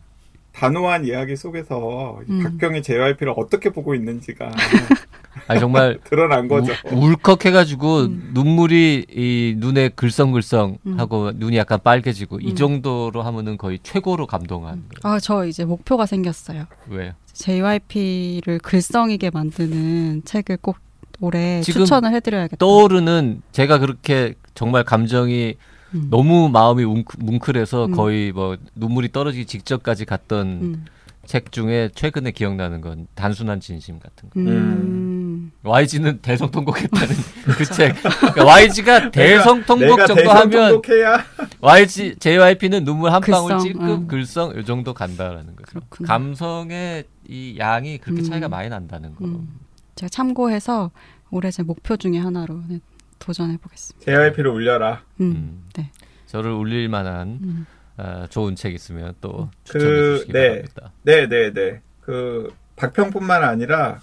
[0.55, 2.43] 단호한 이야기 속에서 이 음.
[2.43, 4.51] 박평이 JYP를 어떻게 보고 있는지가
[5.47, 6.71] 아니 정말 드러난 거죠.
[6.91, 8.31] 우- 울컥해가지고 음.
[8.33, 10.99] 눈물이 이 눈에 글썽글썽 음.
[10.99, 12.55] 하고 눈이 약간 빨개지고 이 음.
[12.55, 15.15] 정도로 하면은 거의 최고로 감동한 거예요.
[15.15, 16.65] 아저 이제 목표가 생겼어요.
[16.87, 17.11] 왜요?
[17.33, 20.77] JYP를 글썽이게 만드는 책을 꼭
[21.19, 22.57] 올해 추천을 해드려야겠다.
[22.57, 25.55] 떠오르는 제가 그렇게 정말 감정이
[25.95, 26.07] 음.
[26.09, 27.91] 너무 마음이 웅크, 뭉클해서 음.
[27.91, 30.85] 거의 뭐 눈물이 떨어지기 직전까지 갔던 음.
[31.25, 34.39] 책 중에 최근에 기억나는 건 단순한 진심 같은 거.
[34.39, 35.51] 음.
[35.63, 37.15] YG는 대성통곡했다는
[37.57, 37.95] 그 책.
[38.01, 41.25] 그러니까 YG가 대성통곡 내가 정도 하면 대성통곡해야
[41.61, 44.07] YG JYP는 눈물 한 방울 찔끔 응.
[44.07, 45.65] 글썽 이 정도 간다라는 거죠.
[45.71, 46.07] 그렇구나.
[46.07, 48.23] 감성의 이 양이 그렇게 음.
[48.23, 49.25] 차이가 많이 난다는 거.
[49.25, 49.59] 음.
[49.95, 50.91] 제가 참고해서
[51.31, 52.79] 올해 제 목표 중에 하나로 네,
[53.19, 54.05] 도전해 보겠습니다.
[54.05, 55.03] JYP를 울려라.
[55.21, 55.31] 음.
[55.31, 55.63] 음.
[55.75, 55.91] 네.
[56.27, 57.65] 저를 울릴 만한 음.
[57.97, 60.47] 어, 좋은 책 있으면 또 그, 추천해 주시기 네.
[60.49, 60.91] 바랍니다.
[61.03, 61.81] 네, 네, 네.
[62.01, 64.01] 그 박평뿐만 아니라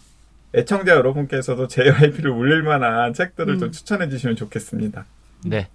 [0.54, 3.58] 애청자 여러분께서도 JYP를 울릴 만한 책들을 음.
[3.58, 5.04] 좀 추천해 주시면 좋겠습니다.
[5.44, 5.68] 네.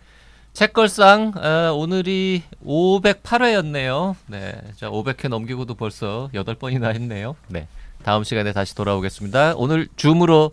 [0.54, 4.16] 책걸상 어, 오늘이 508회였네요.
[4.28, 4.60] 네.
[4.76, 7.36] 자, 500회 넘기고도 벌써 8번이나 했네요.
[7.48, 7.68] 네.
[8.04, 9.54] 다음 시간에 다시 돌아오겠습니다.
[9.58, 10.52] 오늘 줌으로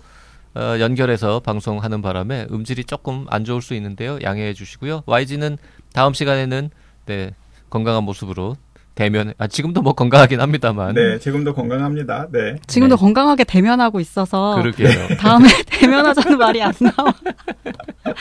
[0.55, 4.19] 어, 연결해서 방송하는 바람에 음질이 조금 안 좋을 수 있는데요.
[4.23, 5.03] 양해해 주시고요.
[5.07, 5.59] YG는
[5.93, 6.71] 다음 시간에는
[7.07, 7.31] 네,
[7.71, 8.57] 건강한 모습으로
[8.95, 12.29] 대면 아 지금도 뭐 건강하긴 합니다만 네, 지금도 건강합니다.
[12.31, 12.57] 네.
[12.67, 13.01] 지금도 네.
[13.01, 14.89] 건강하게 대면하고 있어서 그러게요.
[15.19, 17.13] 다음에 대면하자는 말이 안 나와.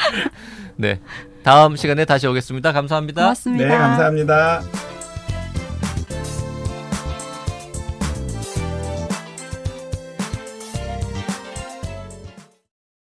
[0.75, 0.99] 네.
[1.43, 2.71] 다음 시간에 다시 오겠습니다.
[2.71, 3.21] 감사합니다.
[3.21, 3.67] 고맙습니다.
[3.67, 4.92] 네, 감사합니다.